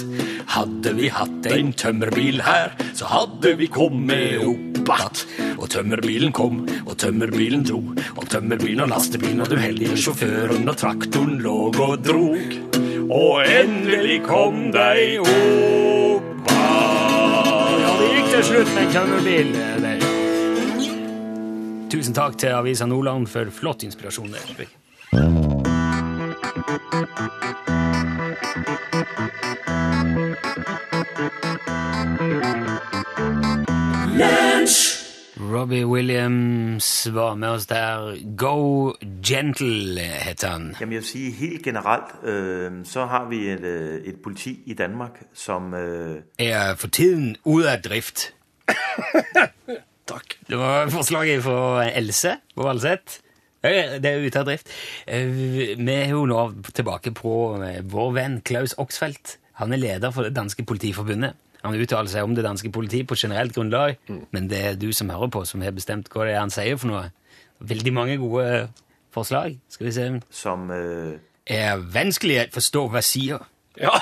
Hadde 0.49 0.95
vi 0.97 1.11
hatt 1.13 1.49
en 1.53 1.75
tømmerbil 1.77 2.41
her, 2.41 2.73
så 2.97 3.05
hadde 3.11 3.53
vi 3.59 3.69
kommet 3.69 4.41
opp 4.41 4.89
att. 4.89 5.27
Og 5.59 5.69
tømmerbilen 5.69 6.33
kom, 6.33 6.63
og 6.87 6.97
tømmerbilen 6.97 7.67
dro, 7.69 7.83
og 8.17 8.31
tømmerbilen 8.33 8.87
og 8.87 8.89
lastebilen 8.95 9.45
og 9.45 9.51
den 9.53 9.61
uheldige 9.61 9.99
sjåføren 10.07 10.65
og 10.65 10.81
traktoren 10.81 11.37
lå 11.45 11.59
og 11.69 12.01
drog. 12.09 12.57
Og 13.13 13.45
endelig 13.45 14.23
kom 14.25 14.71
de 14.73 15.19
opp 15.21 16.49
att. 16.49 17.77
Ja, 17.85 17.93
det 18.01 18.09
gikk 18.15 18.33
til 18.33 18.49
slutt 18.55 18.73
med 18.73 18.87
en 18.87 18.97
tømmerbil. 18.97 19.53
der. 19.53 19.88
Tusen 21.91 22.15
takk 22.15 22.39
til 22.39 22.47
Avisa 22.53 22.87
Nordland 22.87 23.27
for 23.27 23.49
flott 23.51 23.83
inspirasjon. 23.83 24.29
der. 24.29 24.39
Robbie 35.41 35.87
Williams 35.87 37.09
var 37.15 37.35
med 37.35 37.49
oss 37.49 37.67
der. 37.67 38.17
Go 38.37 38.93
Gentle 39.27 40.01
heter 40.01 40.49
han. 40.49 40.77
Jamen 40.81 40.93
jeg 40.93 41.01
vil 41.01 41.09
sige, 41.09 41.33
helt 41.33 41.63
generelt, 41.63 42.25
øh, 42.25 42.73
så 42.85 43.07
har 43.07 43.29
vi 43.29 43.49
et, 43.51 43.61
øh, 43.61 44.01
et 44.05 44.17
politi 44.25 44.63
i 44.67 44.75
Danmark, 44.75 45.23
som 45.35 45.75
øh, 45.75 46.21
Er 46.39 46.75
for 46.75 46.89
tiden 46.89 47.37
ute 47.45 47.71
av 47.71 47.79
drift. 47.79 48.35
Takk. 50.09 50.39
Det 50.49 50.57
var 50.59 50.89
forslaget 50.93 51.43
fra 51.45 51.87
Else 51.93 52.37
på 52.57 52.65
Valseth. 52.65 53.19
Eh, 53.67 53.99
Det 54.01 54.07
er 54.09 54.23
ute 54.25 54.39
av 54.41 54.47
drift. 54.49 54.71
Eh, 55.07 55.27
Vi 55.27 55.93
er 55.93 56.09
jo 56.15 56.25
nå 56.31 56.41
tilbake 56.73 57.13
på 57.15 57.33
eh, 57.63 57.81
vår 57.83 58.15
venn 58.17 58.41
Klaus 58.41 58.75
Oxfeldt. 58.79 59.37
Han 59.59 59.73
er 59.75 59.83
leder 59.83 60.13
for 60.15 60.23
det 60.29 60.35
danske 60.37 60.65
politiforbundet. 60.65 61.35
Han 61.65 61.75
uttaler 61.75 62.09
seg 62.09 62.23
om 62.23 62.35
det 62.37 62.45
danske 62.47 62.71
politiet 62.71 63.09
på 63.11 63.17
generelt 63.19 63.53
grunnlag, 63.53 63.97
men 64.31 64.47
det 64.49 64.59
er 64.65 64.77
du 64.79 64.93
som 64.95 65.11
hører 65.11 65.29
på, 65.35 65.43
som 65.45 65.61
har 65.67 65.73
bestemt 65.75 66.07
hva 66.15 66.25
det 66.29 66.37
er 66.37 66.45
han 66.45 66.53
sier 66.55 66.79
for 66.79 66.87
noe. 66.93 67.09
Veldig 67.59 67.93
mange 67.93 68.15
gode 68.23 68.69
forslag. 69.11 69.57
Skal 69.69 69.89
vi 69.89 69.93
se. 69.97 70.07
som 70.31 70.71
uh... 70.71 71.19
Er 71.51 71.83
vanskelig 71.83 72.39
å 72.45 72.47
forstå 72.55 72.85
hva 72.93 73.03
sier. 73.03 73.43
Ja. 73.81 73.97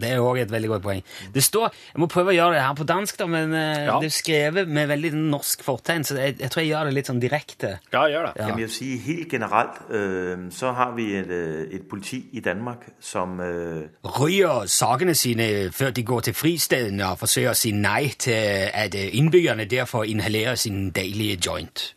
Det 0.00 0.08
er 0.10 0.22
òg 0.24 0.38
et 0.40 0.50
veldig 0.50 0.68
godt 0.68 0.82
poeng. 0.82 1.02
Det 1.34 1.42
står, 1.44 1.72
Jeg 1.92 2.00
må 2.00 2.06
prøve 2.08 2.32
å 2.32 2.34
gjøre 2.36 2.54
det 2.56 2.62
her 2.64 2.74
på 2.74 2.84
dansk, 2.88 3.18
da, 3.18 3.26
men 3.26 3.52
eh, 3.54 3.84
Ja. 3.86 3.98
det 4.00 4.06
er 4.08 4.14
skrevet 4.16 4.68
med 4.68 4.88
veldig 4.88 5.10
norsk 5.14 5.62
fortegn, 5.64 6.04
så 6.04 6.16
jeg, 6.16 6.36
jeg 6.40 6.50
tror 6.50 6.62
jeg 6.62 6.70
gjør 6.72 6.84
det 6.88 6.94
litt 6.94 7.06
sånn 7.10 7.20
direkte. 7.20 7.72
Ja, 7.92 8.06
gjør 8.08 8.26
det. 8.30 8.32
Ja. 8.40 8.46
Jeg 8.48 8.56
vil 8.56 8.70
si 8.72 8.88
helt 9.04 9.28
generelt, 9.30 9.80
øh, 9.90 10.46
så 10.50 10.72
har 10.72 10.94
vi 10.96 11.10
et, 11.16 11.28
øh, 11.30 11.66
et 11.74 11.82
politi 11.90 12.22
i 12.32 12.40
Danmark, 12.40 12.88
som 13.00 13.40
øh, 13.40 13.82
Ryger 14.04 14.66
sakene 14.66 15.14
sine 15.14 15.70
før 15.72 15.90
de 15.90 16.02
går 16.02 16.20
til 16.20 16.34
fristedene 16.34 17.06
og 17.12 17.18
forsøker 17.18 17.50
å 17.52 17.54
si 17.58 17.70
nei 17.76 18.08
til 18.18 18.68
at 18.74 18.94
eh, 18.94 19.10
innbyggerne 19.18 19.64
derfor 19.70 20.04
inhalerer 20.04 20.54
sin 20.54 20.90
deilige 20.90 21.38
joint. 21.46 21.94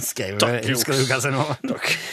Skrevet, 0.00 0.40
Takk, 0.40 0.66
husker 0.70 0.92
du 0.94 1.06
hva 1.08 1.18
som 1.22 1.32
nå? 1.34 1.44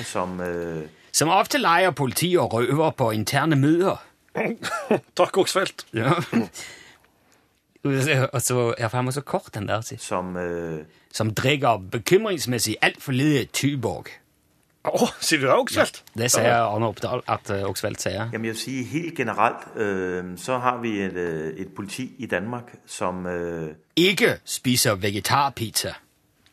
Som 0.06 0.39
øh, 0.42 0.84
Som 1.13 1.30
ofte 1.30 1.60
leier 1.62 1.92
politi 1.92 2.32
og 2.39 2.54
røver 2.54 2.92
på 2.98 3.12
interne 3.13 3.56
møter. 3.56 4.02
Takk, 5.17 5.38
Oksfeldt. 5.38 5.86
Ja. 5.93 6.12
Og 8.34 8.41
så, 8.41 8.74
ja, 8.80 8.88
for 8.88 8.98
han 8.98 9.06
var 9.06 9.12
så 9.12 9.22
kort, 9.22 9.50
den 9.54 9.67
der. 9.67 9.82
si. 9.82 9.98
som 9.98 10.38
øh, 10.38 10.86
Som 11.13 11.34
drikker 11.36 11.84
bekymringsmessig 11.91 12.76
altfor 12.82 13.12
lite 13.12 13.46
Tuborg. 13.46 14.06
Å, 14.84 15.08
sier 15.24 15.39
du 15.39 15.46
det, 15.48 15.56
Oksfeldt? 15.56 16.02
Det 16.17 16.28
sier 16.32 16.58
Arne 16.60 16.89
Oppdal 16.91 17.22
at 17.32 17.48
uh, 17.54 17.62
Oksfeldt 17.69 18.02
sier. 18.04 18.26
Jamen 18.34 18.46
jeg 18.46 18.56
vil 18.56 18.60
sige, 18.60 18.84
helt 18.84 19.15
generelt, 19.15 19.78
øh, 19.80 20.34
så 20.38 20.58
har 20.58 20.82
vi 20.82 21.02
et, 21.02 21.13
øh, 21.13 21.54
et 21.58 21.69
politi 21.76 22.12
i 22.17 22.26
Danmark, 22.26 22.74
som 22.86 23.26
øh, 23.26 23.76
Ikke 23.96 24.38
spiser 24.43 24.96
vegetarpizza. 24.96 25.93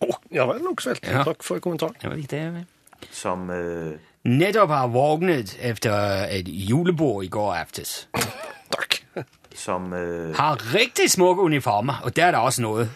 Å, 0.01 0.13
ja 0.31 0.47
vel, 0.47 0.63
Oksfeldt. 0.71 1.03
Ja. 1.07 1.25
Takk 1.27 1.43
for 1.43 1.59
kommentaren. 1.59 1.97
Det 2.03 2.11
var 2.11 2.17
viktig. 2.17 2.39
vel? 2.39 2.67
som 3.11 3.51
øh, 3.51 3.99
Nettopp 4.25 4.71
har 4.71 4.89
våknet 4.93 5.55
etter 5.65 6.27
et 6.29 6.49
julebord 6.49 7.25
i 7.25 7.29
går 7.29 7.55
aftes. 7.55 8.09
Takk. 8.71 8.99
som 9.55 9.93
uh... 9.93 10.37
Har 10.37 10.75
riktig 10.75 11.11
smukke 11.11 11.43
uniformer, 11.43 12.01
og 12.05 12.17
der 12.17 12.27
er 12.27 12.31
det 12.31 12.41
også 12.41 12.63
noe. 12.63 12.89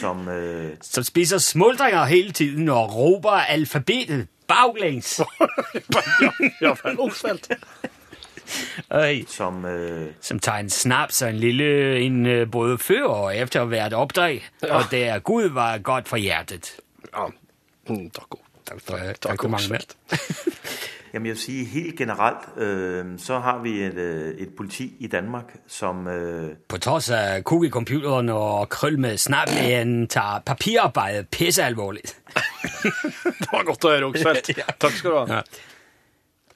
som 0.00 0.28
uh... 0.28 0.70
Som 0.80 1.04
spiser 1.04 1.38
smultringer 1.38 2.04
hele 2.04 2.32
tiden 2.32 2.68
og 2.68 2.94
råber 2.94 3.30
alfabetet 3.30 4.28
baklengs. 4.48 5.20
Ja 6.60 6.74
Oksfeldt. 6.98 7.48
Som 9.28 9.64
øh, 9.64 10.10
Som 10.20 10.38
tager 10.38 10.58
en 10.58 10.70
snaps 10.70 11.22
og 11.22 11.30
en 11.30 11.36
lille 11.36 11.98
en 12.00 12.26
øh, 12.26 12.50
både 12.50 12.78
før 12.78 13.04
og 13.04 13.36
efter 13.36 13.64
hvert 13.64 13.92
opdrag. 13.92 14.48
Ja. 14.62 14.76
Og 14.76 14.82
det 14.90 15.08
er 15.08 15.18
Gud 15.18 15.48
var 15.48 15.78
godt 15.78 16.08
for 16.08 16.16
hjertet. 16.16 16.76
Ja. 17.16 17.26
taco. 17.86 18.08
takk, 18.14 18.30
Tak 18.66 18.80
for, 18.80 18.98
takk, 19.20 19.40
for 19.40 19.48
mange. 19.48 19.74
Oksfeldt. 19.74 19.96
Jamen 21.14 21.26
jeg 21.26 21.34
vil 21.34 21.42
sige, 21.42 21.64
helt 21.64 21.98
generelt, 21.98 22.38
øh, 22.56 23.18
så 23.18 23.38
har 23.38 23.58
vi 23.58 23.82
et, 23.82 23.94
øh, 23.94 24.34
et 24.38 24.48
politi 24.56 24.96
i 24.98 25.06
Danmark, 25.06 25.44
som 25.66 26.06
øh, 26.08 26.56
På 26.68 26.78
trods 26.78 27.10
af 27.10 27.44
kug 27.44 27.64
i 27.64 27.70
computeren 27.70 28.28
og 28.28 28.68
krøl 28.68 28.98
med 28.98 29.16
snablægen, 29.16 30.06
tager 30.08 30.38
papirarbejdet 30.46 31.28
pisse 31.28 31.62
alvorligt. 31.62 32.16
Det 33.24 33.48
var 33.52 33.64
godt 33.64 33.84
at 33.84 34.24
høre, 34.24 34.36
ja. 34.56 34.72
Takk 34.80 34.92
skal 34.92 35.10
du 35.10 35.16
ha. 35.26 35.34
Ja. 35.34 35.40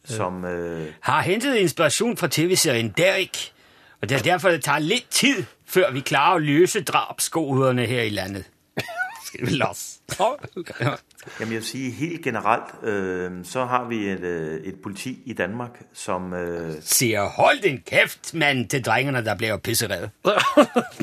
som 0.04 0.44
øh, 0.44 0.92
Har 1.00 1.20
hentet 1.22 1.56
inspiration 1.56 2.16
fra 2.16 2.28
tv-serien 2.30 2.94
Derek, 2.96 3.52
og 4.02 4.08
det 4.08 4.14
er 4.14 4.22
derfor, 4.22 4.48
det 4.48 4.64
tager 4.64 4.78
lidt 4.78 5.10
tid, 5.10 5.44
før 5.66 5.90
vi 5.90 6.00
klarer 6.00 6.34
at 6.36 6.42
løse 6.42 6.82
drabsgoderne 6.82 7.86
her 7.86 8.02
i 8.02 8.10
landet. 8.10 8.44
Skal 9.26 9.46
vi 9.46 9.50
los? 9.50 9.95
Ja. 10.80 10.90
Jamen 11.40 11.52
jeg 11.52 11.60
vil 11.60 11.64
sige, 11.64 11.90
helt 11.90 12.22
generelt, 12.22 12.84
øh, 12.84 13.30
så 13.44 13.64
har 13.64 13.84
vi 13.88 14.08
et, 14.08 14.20
øh, 14.20 14.60
et 14.60 14.74
politi 14.82 15.18
i 15.24 15.32
Danmark, 15.32 15.82
som 15.92 16.34
øh, 16.34 16.74
Siger, 16.80 17.28
hold 17.28 17.62
din 17.62 17.82
kæft, 17.86 18.34
mand, 18.34 18.68
til 18.68 18.84
drengerne, 18.84 19.24
der 19.24 19.36
bliver 19.36 19.56
pisserede. 19.56 20.10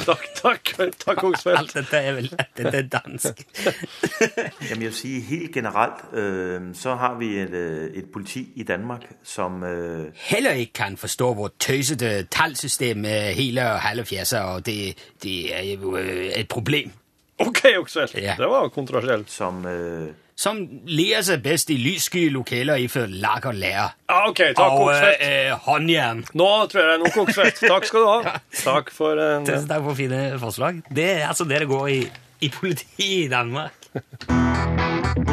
Tak, 0.06 0.18
tak, 0.36 0.90
tak, 1.06 1.24
Oksfeldt. 1.24 1.60
Alt 1.60 1.74
dette 1.74 1.98
er 1.98 2.14
vel 2.14 2.30
det 2.58 2.76
er 2.76 2.82
dansk. 2.82 3.28
Jamen 4.70 4.70
jeg 4.70 4.80
vil 4.80 4.94
sige, 4.94 5.22
helt 5.22 5.52
generelt, 5.52 6.14
øh, 6.14 6.62
så 6.74 6.96
har 6.96 7.18
vi 7.18 7.40
et, 7.40 7.50
øh, 7.50 7.94
et 7.94 8.06
politi 8.14 8.48
i 8.56 8.64
Danmark, 8.64 9.02
som 9.24 9.64
øh, 9.64 10.12
Heller 10.16 10.52
ikke 10.52 10.74
kan 10.74 10.98
forstå 10.98 11.34
hvor 11.34 11.52
tøsete 11.60 12.24
talsystem 12.24 13.04
hele 13.04 13.62
og 13.62 13.80
halve 13.80 14.06
og 14.34 14.66
det, 14.66 14.98
det 15.24 15.58
er 15.58 15.74
jo 15.74 15.98
øh, 15.98 16.26
et 16.26 16.48
problem. 16.48 16.92
OK, 17.40 17.62
Oksel. 17.80 18.10
Ja. 18.22 18.36
Det 18.38 18.48
var 18.50 18.70
kontroversielt. 18.70 19.32
som 19.32 19.66
øh, 19.66 20.12
Som 20.36 20.60
ler 20.86 21.22
seg 21.22 21.42
best 21.44 21.70
i 21.70 21.78
lyssky 21.78 22.28
lokaler 22.34 22.76
iført 22.82 23.10
lak 23.10 23.46
og 23.46 23.54
Lære 23.56 23.90
Ja, 24.10 24.20
OK. 24.30 24.38
Takk, 24.38 24.60
Og 24.60 24.94
øh, 24.94 25.52
håndjern. 25.66 26.24
Nå 26.34 26.50
tror 26.68 26.80
jeg 26.82 26.90
det 26.90 26.94
er 26.94 27.04
nok, 27.04 27.18
Oksfeldt. 27.28 27.64
Takk 27.74 27.86
skal 27.90 28.00
du 28.00 28.10
ha. 28.10 28.38
Takk 28.64 28.92
for 28.94 29.22
en 29.22 29.46
Tusen 29.50 29.68
takk 29.70 29.84
for 29.84 29.94
fine 29.98 30.24
forslag. 30.42 30.82
Det 30.96 31.10
er 31.22 31.28
altså 31.28 31.44
det 31.50 31.60
det 31.66 31.68
går 31.74 31.88
i, 31.88 32.02
i 32.42 32.50
politiet 32.50 33.26
i 33.26 33.28
Danmark. 33.28 33.74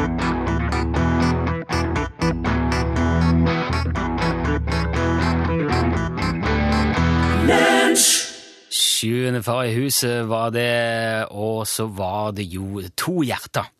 Sjuende 9.01 9.39
far 9.41 9.63
i 9.65 9.73
huset 9.73 10.27
var 10.29 10.51
det, 10.53 11.25
og 11.33 11.63
så 11.65 11.87
var 11.89 12.35
det 12.37 12.43
jo 12.53 12.83
To 13.01 13.23
hjerter. 13.25 13.71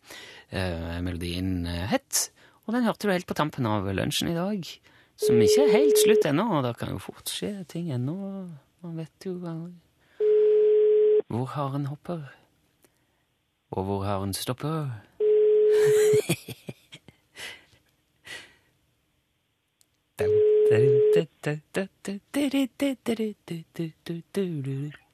Eh, 0.50 0.96
melodien 0.98 1.62
eh, 1.62 1.84
het, 1.92 2.32
og 2.66 2.74
den 2.74 2.82
hørte 2.88 3.06
du 3.06 3.12
helt 3.12 3.28
på 3.30 3.36
tampen 3.38 3.68
av 3.70 3.86
lunsjen 3.86 4.32
i 4.32 4.34
dag. 4.34 4.66
Som 5.22 5.38
ikke 5.38 5.62
er 5.62 5.76
helt 5.76 6.00
slutt 6.02 6.26
ennå, 6.26 6.48
og 6.58 6.66
det 6.66 6.74
kan 6.80 6.90
jo 6.90 6.98
fort 6.98 7.30
skje 7.30 7.52
ting 7.70 7.92
ennå. 7.94 8.16
Man 8.82 8.98
vet 8.98 9.28
jo 9.28 9.36
aldri 9.46 9.78
hvor 11.30 11.46
haren 11.54 11.86
hopper, 11.86 12.26
og 13.70 13.86
hvor 13.86 14.02
haren 14.04 14.34
stopper. 14.34 14.90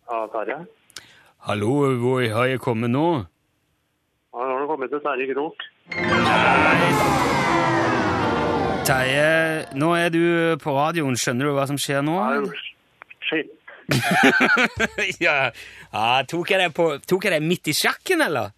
Ja, 0.08 0.26
Terje. 0.32 0.66
Hallo, 1.38 1.72
hvor 2.00 2.22
har 2.32 2.46
jeg 2.48 2.60
kommet 2.64 2.90
nå? 2.90 3.08
Ja, 4.32 4.46
nå 4.48 4.64
kommet 4.70 4.88
til 4.88 5.02
Terje 5.04 5.34
Krok. 5.34 5.66
Terje, 8.88 9.28
nå 9.76 9.92
er 9.98 10.08
du 10.14 10.22
på 10.62 10.72
radioen. 10.72 11.18
Skjønner 11.20 11.50
du 11.50 11.52
hva 11.58 11.68
som 11.68 11.76
skjer 11.80 12.00
nå? 12.06 12.16
Nei, 12.16 13.12
Shit. 13.28 13.52
ja, 15.24 15.36
ja 15.92 16.08
tok, 16.28 16.54
jeg 16.54 16.62
deg 16.62 16.72
på, 16.76 16.88
tok 17.04 17.28
jeg 17.28 17.36
deg 17.36 17.44
midt 17.44 17.68
i 17.68 17.76
sjakken, 17.76 18.24
eller? 18.24 18.56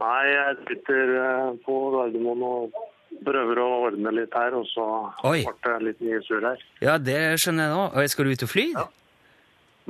Nei, 0.00 0.22
jeg 0.28 0.60
sitter 0.68 1.16
eh, 1.24 1.50
på 1.64 1.80
Gardermoen 1.96 2.44
og 2.44 2.80
prøver 3.24 3.60
å 3.60 3.68
ordne 3.88 4.12
litt 4.16 4.36
her, 4.36 4.56
og 4.60 4.68
så 4.68 4.86
ble 5.24 5.42
det 5.64 5.76
litt 5.88 6.04
mye 6.04 6.20
surr 6.28 6.52
her. 6.52 6.64
Ja, 6.84 7.00
det 7.00 7.20
skjønner 7.40 7.68
jeg 7.68 7.76
nå. 7.76 8.08
Skal 8.12 8.28
du 8.28 8.36
ut 8.36 8.48
og 8.48 8.52
fly? 8.52 8.72
Ja. 8.76 8.88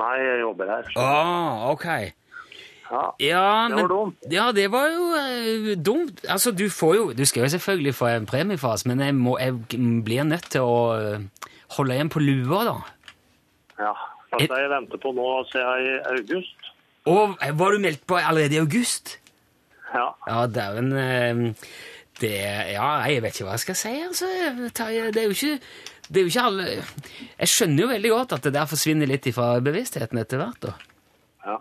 Nei, 0.01 0.17
jeg 0.25 0.41
jobber 0.41 0.71
her. 0.73 0.91
Ah, 1.01 1.71
ok. 1.75 1.87
Ja. 2.91 3.03
Ja, 3.23 3.43
Det 3.69 3.75
men, 3.77 3.83
var 3.85 3.89
dumt. 3.93 4.17
Ja, 4.33 4.47
det 4.53 4.67
var 4.73 4.89
jo 4.91 5.05
eh, 5.21 5.77
dumt. 5.79 6.25
Altså, 6.29 6.51
du 6.51 6.65
får 6.75 6.95
jo 6.97 7.05
Du 7.15 7.23
skal 7.29 7.45
jo 7.45 7.49
selvfølgelig 7.53 7.95
få 7.95 8.07
en 8.17 8.27
premiefas, 8.27 8.83
men 8.87 9.01
jeg, 9.05 9.15
må, 9.15 9.37
jeg 9.39 9.55
blir 10.05 10.25
nødt 10.27 10.49
til 10.51 10.67
å 10.67 10.81
eh, 10.99 11.21
holde 11.77 11.95
igjen 11.95 12.11
på 12.11 12.23
lua, 12.25 12.65
da. 12.67 12.79
ja. 13.85 13.93
Altså, 14.31 14.59
jeg 14.63 14.71
venter 14.71 14.99
på 15.03 15.11
nå 15.15 15.29
siden 15.51 15.87
i 15.87 15.95
august. 16.15 16.69
Og 17.11 17.33
eh, 17.43 17.55
var 17.59 17.75
du 17.75 17.81
meldt 17.83 18.05
på 18.07 18.19
allerede 18.19 18.55
i 18.55 18.61
august? 18.63 19.17
Ja. 19.95 20.09
Ja, 20.29 20.45
dæven 20.47 20.93
eh, 20.95 21.55
Det 22.21 22.35
Ja, 22.75 22.91
jeg 23.11 23.23
vet 23.25 23.35
ikke 23.39 23.49
hva 23.49 23.57
jeg 23.57 23.65
skal 23.65 23.79
si, 23.81 23.95
altså. 24.07 24.29
Det 24.71 25.23
er 25.23 25.25
jo 25.25 25.35
ikke 25.35 25.57
det 26.11 26.21
er 26.21 26.27
jo 26.27 26.31
ikke 26.33 26.47
alle 26.49 26.65
Jeg 26.75 27.51
skjønner 27.53 27.85
jo 27.85 27.91
veldig 27.93 28.11
godt 28.11 28.33
at 28.37 28.47
det 28.49 28.55
der 28.57 28.71
forsvinner 28.71 29.11
litt 29.11 29.29
fra 29.35 29.53
bevisstheten 29.63 30.19
etter 30.19 30.43
hvert. 30.43 30.59
da. 30.65 30.73
ja. 31.47 31.59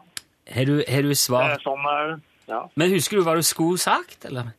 Har 0.50 0.66
du, 0.66 0.80
har 0.82 1.06
du 1.06 1.14
Det 1.14 1.60
er 1.60 1.62
sånn 1.62 1.86
er 1.86 2.08
det. 2.10 2.18
Ja. 2.50 2.64
Men 2.82 2.90
husker 2.96 3.20
du 3.20 3.26
hva 3.28 3.36
du 3.38 3.46
skulle 3.46 3.78
sagt, 3.78 4.26
eller? 4.26 4.56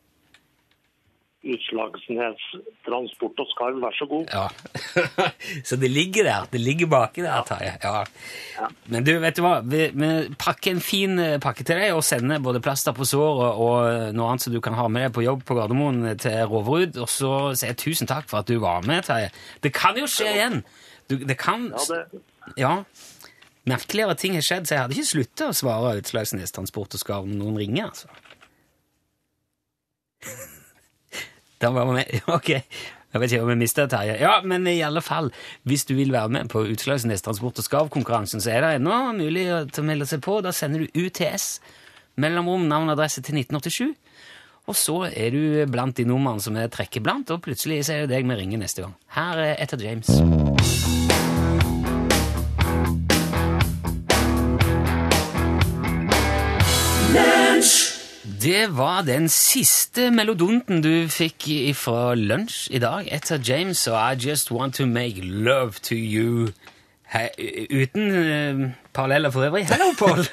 Utslagsnes 1.41 2.41
Transport 2.85 3.39
og 3.41 3.47
Skarv, 3.49 3.79
vær 3.81 3.95
så 3.97 4.05
god. 4.05 4.29
Ja. 4.29 4.45
Så 5.67 5.77
det 5.81 5.89
ligger 5.89 6.27
der. 6.27 6.45
Det 6.51 6.61
ligger 6.61 6.89
baki 6.91 7.23
der, 7.25 7.41
Terje. 7.47 7.71
Ja. 7.81 8.03
Ja. 8.59 8.67
Men 8.93 9.07
du, 9.07 9.15
vet 9.23 9.39
du 9.39 9.41
hva? 9.45 9.55
Vi, 9.65 9.87
vi 9.97 10.11
pakker 10.41 10.75
en 10.75 10.83
fin 10.85 11.17
eh, 11.21 11.39
pakke 11.41 11.65
til 11.65 11.81
deg 11.81 11.95
og 11.97 12.05
sender 12.05 12.43
både 12.45 12.61
plaster 12.61 12.93
på 12.93 13.07
såret 13.09 13.57
og 13.57 14.13
noe 14.13 14.29
annet 14.29 14.45
som 14.45 14.53
du 14.53 14.61
kan 14.61 14.77
ha 14.77 14.85
med 14.85 15.07
deg 15.07 15.15
på 15.17 15.25
jobb 15.25 15.41
på 15.47 15.57
Gardermoen 15.57 16.13
til 16.21 16.37
Roverud. 16.51 17.01
Og 17.01 17.09
så 17.09 17.33
sier 17.55 17.73
jeg 17.73 17.81
tusen 17.87 18.11
takk 18.11 18.29
for 18.29 18.43
at 18.43 18.51
du 18.51 18.59
var 18.61 18.85
med, 18.85 19.01
Terje. 19.09 19.33
Det 19.65 19.73
kan 19.73 19.97
jo 19.97 20.05
skje 20.09 20.29
igjen! 20.35 20.61
Du, 21.09 21.17
det 21.17 21.39
kan 21.41 21.71
Ja, 22.55 22.83
det. 22.85 23.01
Merkeligere 23.69 24.15
ting 24.17 24.33
har 24.37 24.45
skjedd, 24.45 24.65
så 24.65 24.73
jeg 24.73 24.81
hadde 24.81 24.95
ikke 24.97 25.09
sluttet 25.09 25.43
å 25.45 25.53
svare 25.53 25.99
Utslagsnes 25.99 26.53
Transport 26.53 26.95
og 26.97 27.01
Skarv 27.01 27.27
når 27.29 27.37
noen 27.43 27.59
ringer, 27.61 27.91
altså. 27.91 28.09
Da 31.61 31.69
var 31.73 31.85
vi 31.89 31.99
med. 32.01 32.19
Ok. 32.37 32.49
Jeg 33.11 33.19
vet 33.19 33.33
ikke 33.33 33.43
om 33.43 33.49
jeg 33.51 33.59
mista 33.59 33.85
Terje. 33.91 34.13
Ja, 34.21 34.37
men 34.47 34.63
i 34.71 34.77
alle 34.87 35.01
fall, 35.03 35.33
hvis 35.67 35.83
du 35.83 35.97
vil 35.97 36.13
være 36.13 36.31
med 36.31 36.47
på 36.51 36.61
Utslagsnes 36.63 37.21
Transport 37.25 37.59
og 37.59 37.65
Skarv-konkurransen, 37.65 38.39
så 38.39 38.53
er 38.53 38.63
det 38.63 38.69
ennå 38.77 38.99
mulig 39.17 39.43
å 39.51 39.83
melde 39.83 40.07
seg 40.07 40.23
på. 40.23 40.37
Da 40.45 40.53
sender 40.55 40.85
du 40.85 41.01
UTS, 41.03 41.57
mellomrom, 42.23 42.69
navn 42.71 42.87
og 42.87 42.95
adresse 42.95 43.19
til 43.19 43.41
1987. 43.43 43.91
Og 44.71 44.79
så 44.79 44.97
er 45.09 45.35
du 45.35 45.43
blant 45.73 45.97
de 45.99 46.07
numrene 46.07 46.39
som 46.39 46.55
er 46.55 46.71
trekker 46.71 47.03
blant, 47.03 47.35
og 47.35 47.43
plutselig 47.43 47.83
så 47.83 47.97
er 47.97 48.05
det 48.05 48.15
deg 48.15 48.31
vi 48.31 48.39
ringer 48.45 48.63
neste 48.63 48.85
gang. 48.85 48.95
Her 49.17 49.43
er 49.49 49.55
Etta 49.59 49.81
James. 49.81 51.00
Det 58.41 58.77
var 58.77 59.03
den 59.05 59.27
siste 59.29 60.07
melodonten 60.09 60.79
du 60.81 61.05
fikk 61.13 61.45
fra 61.77 62.15
lunsj 62.17 62.71
i 62.73 62.79
dag. 62.81 63.05
Etter 63.13 63.37
James 63.37 63.83
og 63.91 63.97
I 63.99 64.17
Just 64.17 64.49
Want 64.49 64.79
To 64.79 64.87
Make 64.89 65.21
Love 65.21 65.77
To 65.85 65.93
You. 65.93 66.47
He, 67.11 67.27
uten 67.69 68.07
uh, 68.09 68.63
paralleller 68.95 69.29
for 69.29 69.45
øvrig. 69.45 69.67
Hello, 69.69 69.91
Paul! 69.99 70.25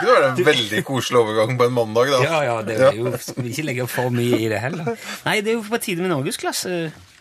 Det 0.00 0.08
var 0.08 0.26
en 0.30 0.46
veldig 0.46 0.82
koselig 0.84 1.18
overgang 1.20 1.54
på 1.58 1.68
en 1.68 1.72
mandag, 1.76 2.10
da. 2.10 2.20
ja, 2.24 2.42
ja, 2.42 2.56
det 2.64 2.76
er 2.80 2.96
jo, 2.96 3.12
skal 3.20 3.44
vi 3.44 3.50
ikke 3.52 3.64
legge 3.68 3.86
for 3.90 4.10
mye 4.14 4.38
i 4.40 4.48
det 4.48 4.60
heller. 4.62 4.94
Nei, 5.26 5.40
det 5.44 5.52
er 5.52 5.58
jo 5.58 5.64
på 5.68 5.78
tide 5.82 6.02
med 6.02 6.10
norgesklasse. 6.14 6.78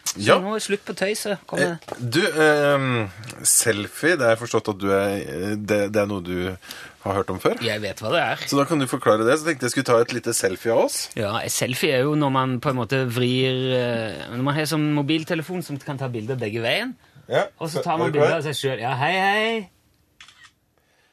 Så 0.09 0.23
Ja. 0.25 0.39
nå 0.41 0.55
er 0.55 0.59
det 0.59 0.63
slutt 0.65 0.85
på 0.87 0.93
tøyset. 0.97 1.37
Kom 1.45 1.59
Eh, 1.59 1.69
med. 1.69 2.11
Du, 2.11 2.21
eh, 2.25 3.09
selfie, 3.45 4.15
det 4.17 4.25
er 4.25 4.35
forstått 4.39 4.69
at 4.73 4.77
du 4.81 4.87
er 4.91 5.55
det, 5.55 5.91
det 5.93 6.01
er 6.01 6.07
noe 6.09 6.21
du 6.25 6.57
har 7.03 7.13
hørt 7.13 7.29
om 7.29 7.39
før. 7.39 7.61
Jeg 7.61 7.79
vet 7.83 8.01
hva 8.01 8.09
det 8.11 8.19
er. 8.23 8.35
Så 8.49 8.57
da 8.57 8.65
kan 8.65 8.79
du 8.81 8.87
forklare 8.89 9.23
det. 9.27 9.37
Så 9.39 9.45
tenkte 9.45 9.67
jeg 9.67 9.71
skulle 9.75 9.85
ta 9.91 9.99
et 10.01 10.11
lite 10.15 10.33
selfie 10.33 10.71
av 10.73 10.85
oss. 10.87 11.09
Ja, 11.15 11.39
Selfie 11.47 11.93
er 11.99 12.03
jo 12.07 12.15
når 12.15 12.31
man 12.31 12.59
på 12.59 12.69
en 12.73 12.75
måte 12.81 13.03
vrir 13.07 13.73
eh, 13.77 14.27
Når 14.33 14.43
man 14.43 14.55
har 14.55 14.63
sånn 14.65 14.93
mobiltelefon 14.97 15.63
som 15.63 15.77
kan 15.77 15.97
ta 15.97 16.07
bilder 16.09 16.35
begge 16.35 16.61
veien. 16.61 16.95
Ja. 17.29 17.45
Og 17.61 17.69
så 17.69 17.83
tar 17.83 17.97
man 18.01 18.11
bilde 18.11 18.33
av 18.33 18.41
seg 18.43 18.57
sjøl. 18.57 18.79
Ja, 18.81 18.95
hei, 18.97 19.13
hei. 19.13 19.69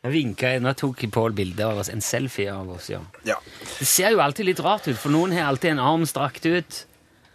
Jeg 0.07 0.13
vinka, 0.15 0.59
Nå 0.63 0.73
tok 0.79 1.03
Pål 1.13 1.33
bilde 1.35 1.65
av 1.67 1.79
oss. 1.83 1.89
En 1.93 2.01
selfie 2.01 2.49
av 2.53 2.69
oss, 2.71 2.89
ja. 2.91 3.01
Ja. 3.27 3.37
Det 3.79 3.87
ser 3.87 4.11
jo 4.15 4.21
alltid 4.23 4.47
litt 4.47 4.61
rart 4.65 4.87
ut, 4.89 4.97
for 4.97 5.11
noen 5.11 5.33
har 5.37 5.51
alltid 5.51 5.73
en 5.73 5.79
arm 5.83 6.07
strakt 6.07 6.47
ut. 6.47 6.85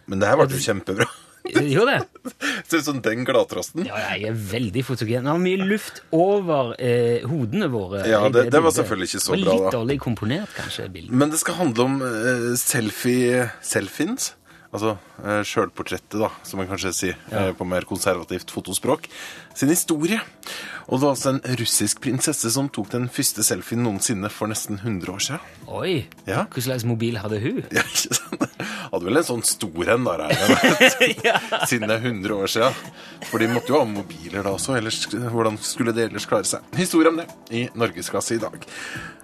Men 0.08 0.18
det 0.22 0.28
her 0.28 0.36
ble 0.40 0.48
jo 0.48 0.62
kjempebra. 0.72 1.06
Gjør 1.42 1.88
det? 1.90 1.96
Ser 2.70 2.78
ut 2.78 2.84
som 2.86 3.00
den 3.02 3.24
gladtrosten. 3.26 3.84
Ja, 3.88 3.96
jeg 4.14 4.28
er 4.30 4.36
veldig 4.52 4.84
fotogen. 4.86 5.24
Det 5.26 5.32
har 5.32 5.40
mye 5.42 5.64
luft 5.66 6.02
over 6.14 6.74
eh, 6.78 7.24
hodene 7.26 7.66
våre. 7.72 8.04
Ja, 8.06 8.20
det- 8.30 8.50
det 8.54 8.62
var 8.62 8.70
selvfølgelig 8.76 9.10
ikke 9.10 9.24
så 9.24 9.34
bra, 9.42 9.56
Litt 9.58 9.72
dårlig 9.74 9.98
komponert, 10.00 10.52
kanskje, 10.54 10.86
bildet. 10.92 11.10
Men 11.10 11.30
det 11.34 11.40
skal 11.42 11.54
handle 11.58 11.84
om 11.88 11.98
eh, 12.02 12.54
selfie 12.56 13.48
selfiens. 13.62 14.32
Altså 14.72 14.94
uh, 14.96 15.42
sjølportrettet, 15.44 16.16
da, 16.16 16.30
som 16.48 16.62
man 16.62 16.68
kanskje 16.70 16.92
sier 16.96 17.18
eh, 17.28 17.50
på 17.52 17.66
mer 17.68 17.84
konservativt 17.84 18.48
fotospråk. 18.54 19.04
Sin 19.52 19.68
historie. 19.68 20.16
Og 20.88 20.96
det 20.96 21.02
var 21.04 21.12
altså 21.12 21.34
en 21.34 21.42
russisk 21.60 22.00
prinsesse 22.04 22.48
som 22.54 22.70
tok 22.72 22.88
den 22.94 23.10
første 23.12 23.44
selfien 23.44 23.84
noensinne 23.84 24.30
for 24.32 24.48
nesten 24.48 24.80
100 24.80 25.12
år 25.12 25.22
siden. 25.26 25.44
Oi! 25.68 25.92
Ja. 26.24 26.46
Hva 26.48 26.64
slags 26.64 26.88
mobil 26.88 27.20
hadde 27.20 27.42
hun? 27.44 27.60
Ja, 27.76 27.84
ikke 27.84 28.16
sant? 28.16 28.48
Hadde 28.92 29.04
vel 29.04 29.20
en 29.20 29.28
sånn 29.28 29.44
stor 29.44 29.92
en, 29.92 30.08
da, 30.08 30.28
med. 30.32 30.82
Siden 31.68 31.88
det 31.92 31.98
er 31.98 32.08
100 32.08 32.36
år 32.36 32.52
siden. 32.56 32.82
For 33.28 33.44
de 33.44 33.52
måtte 33.52 33.74
jo 33.74 33.80
ha 33.82 33.88
mobiler 33.88 34.40
da 34.40 34.56
også, 34.56 34.78
ellers 34.80 35.04
hvordan 35.12 35.60
skulle 35.60 35.92
de 35.96 36.08
ellers 36.08 36.28
klare 36.28 36.48
seg? 36.48 36.64
Historie 36.80 37.12
om 37.12 37.20
det 37.20 37.28
i 37.52 37.66
Norgesklasse 37.76 38.36
i 38.36 38.42
dag. 38.42 38.64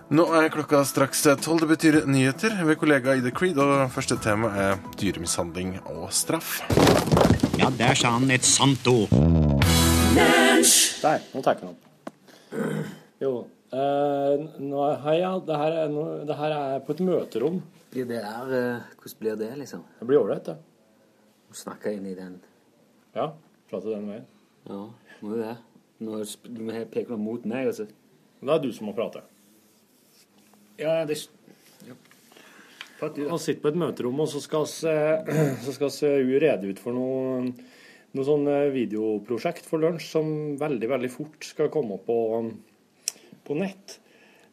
Nå 0.09 0.25
er 0.39 0.49
klokka 0.49 0.81
straks 0.89 1.21
tolv. 1.45 1.61
Det 1.61 1.69
betyr 1.75 1.97
nyheter 2.09 2.55
ved 2.65 2.79
kollega 2.81 3.13
Ida 3.19 3.33
Creed, 3.35 3.59
og 3.61 3.91
første 3.93 4.17
tema 4.25 4.49
er 4.57 4.79
dyremishandling 5.01 5.75
og 5.93 6.09
straff. 6.17 6.63
Ja, 7.61 7.69
der 7.77 7.99
sa 7.99 8.15
han 8.17 8.31
et 8.33 8.47
sant 8.49 8.87
ord. 8.89 9.13
Der, 10.17 11.21
nå 11.35 11.43
tar 11.45 11.59
jeg 11.59 11.69
den. 11.69 11.77
Jo. 13.21 13.33
Eh, 13.69 14.47
nå, 14.65 14.81
hei, 15.05 15.19
ja. 15.21 15.35
Det 15.45 15.61
her, 15.61 15.77
er, 15.85 15.93
nå, 15.93 16.07
det 16.29 16.39
her 16.41 16.57
er 16.57 16.81
på 16.87 16.97
et 16.97 17.05
møterom. 17.05 17.61
Blir 17.93 18.09
det 18.09 18.23
der, 18.25 18.53
eh, 18.57 18.89
hvordan 19.03 19.21
blir 19.21 19.37
det, 19.45 19.51
liksom? 19.61 19.85
Det 20.01 20.09
blir 20.09 20.23
ålreit, 20.23 20.49
det. 20.49 20.57
Snakke 21.57 21.93
inn 21.97 22.07
i 22.09 22.17
den 22.17 22.39
Ja. 23.17 23.31
Prate 23.69 23.93
den 23.93 24.09
veien. 24.09 24.25
Ja, 24.69 24.83
må 25.21 25.35
jo 25.37 25.43
det. 25.43 25.57
Nå 26.01 26.23
sp- 26.25 26.49
du 26.49 26.65
peker 26.93 27.13
du 27.13 27.21
mot 27.21 27.45
meg, 27.45 27.67
altså. 27.69 27.85
Det 28.41 28.49
er 28.55 28.63
du 28.65 28.73
som 28.73 28.87
må 28.89 28.95
prate. 28.97 29.21
Ja, 30.79 31.05
det. 31.05 31.19
Han 33.01 33.39
sitter 33.39 33.63
på 33.63 33.71
et 33.73 33.79
møterom, 33.79 34.19
og 34.23 34.29
så 34.31 34.41
skal 34.43 34.67
vi 34.67 34.93
så 35.65 35.75
skal 35.75 35.95
rede 36.43 36.71
ut 36.71 36.83
for 36.83 36.95
noe, 36.95 37.53
noe 38.15 38.27
sånn 38.27 38.47
eh, 38.51 38.71
videoprosjekt 38.75 39.67
for 39.67 39.83
lunsj 39.83 40.07
som 40.15 40.31
veldig, 40.59 40.91
veldig 40.95 41.11
fort 41.11 41.47
skal 41.47 41.71
komme 41.75 41.99
på, 42.07 42.19
på 43.47 43.59
nett. 43.59 43.99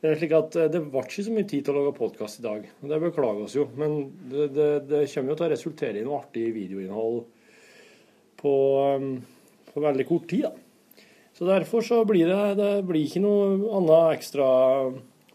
Det 0.01 0.11
er 0.11 0.19
slik 0.21 0.35
at 0.37 0.57
eh, 0.61 0.69
det 0.73 0.81
ble 0.89 1.05
ikke 1.05 1.25
så 1.25 1.33
mye 1.33 1.49
tid 1.49 1.65
til 1.65 1.73
å 1.73 1.83
lage 1.83 1.95
podkast 1.97 2.41
i 2.41 2.45
dag. 2.45 2.67
og 2.81 2.89
Det 2.89 3.01
beklager 3.05 3.45
oss 3.45 3.57
jo, 3.57 3.67
men 3.77 3.97
det, 4.29 4.49
det, 4.57 4.69
det 4.89 5.05
kommer 5.13 5.33
jo 5.33 5.39
til 5.39 5.47
å 5.47 5.53
resultere 5.53 6.01
i 6.01 6.05
noe 6.05 6.21
artig 6.23 6.47
videoinnhold 6.57 7.21
på, 8.41 8.55
på 9.71 9.85
veldig 9.89 10.07
kort 10.09 10.29
tid. 10.33 10.49
da. 10.49 11.05
Så 11.35 11.45
derfor 11.49 11.85
så 11.85 12.01
blir 12.07 12.29
det, 12.29 12.41
det 12.57 12.73
blir 12.87 13.05
ikke 13.05 13.21
noe 13.21 13.77
annet 13.77 14.17
ekstra 14.17 14.49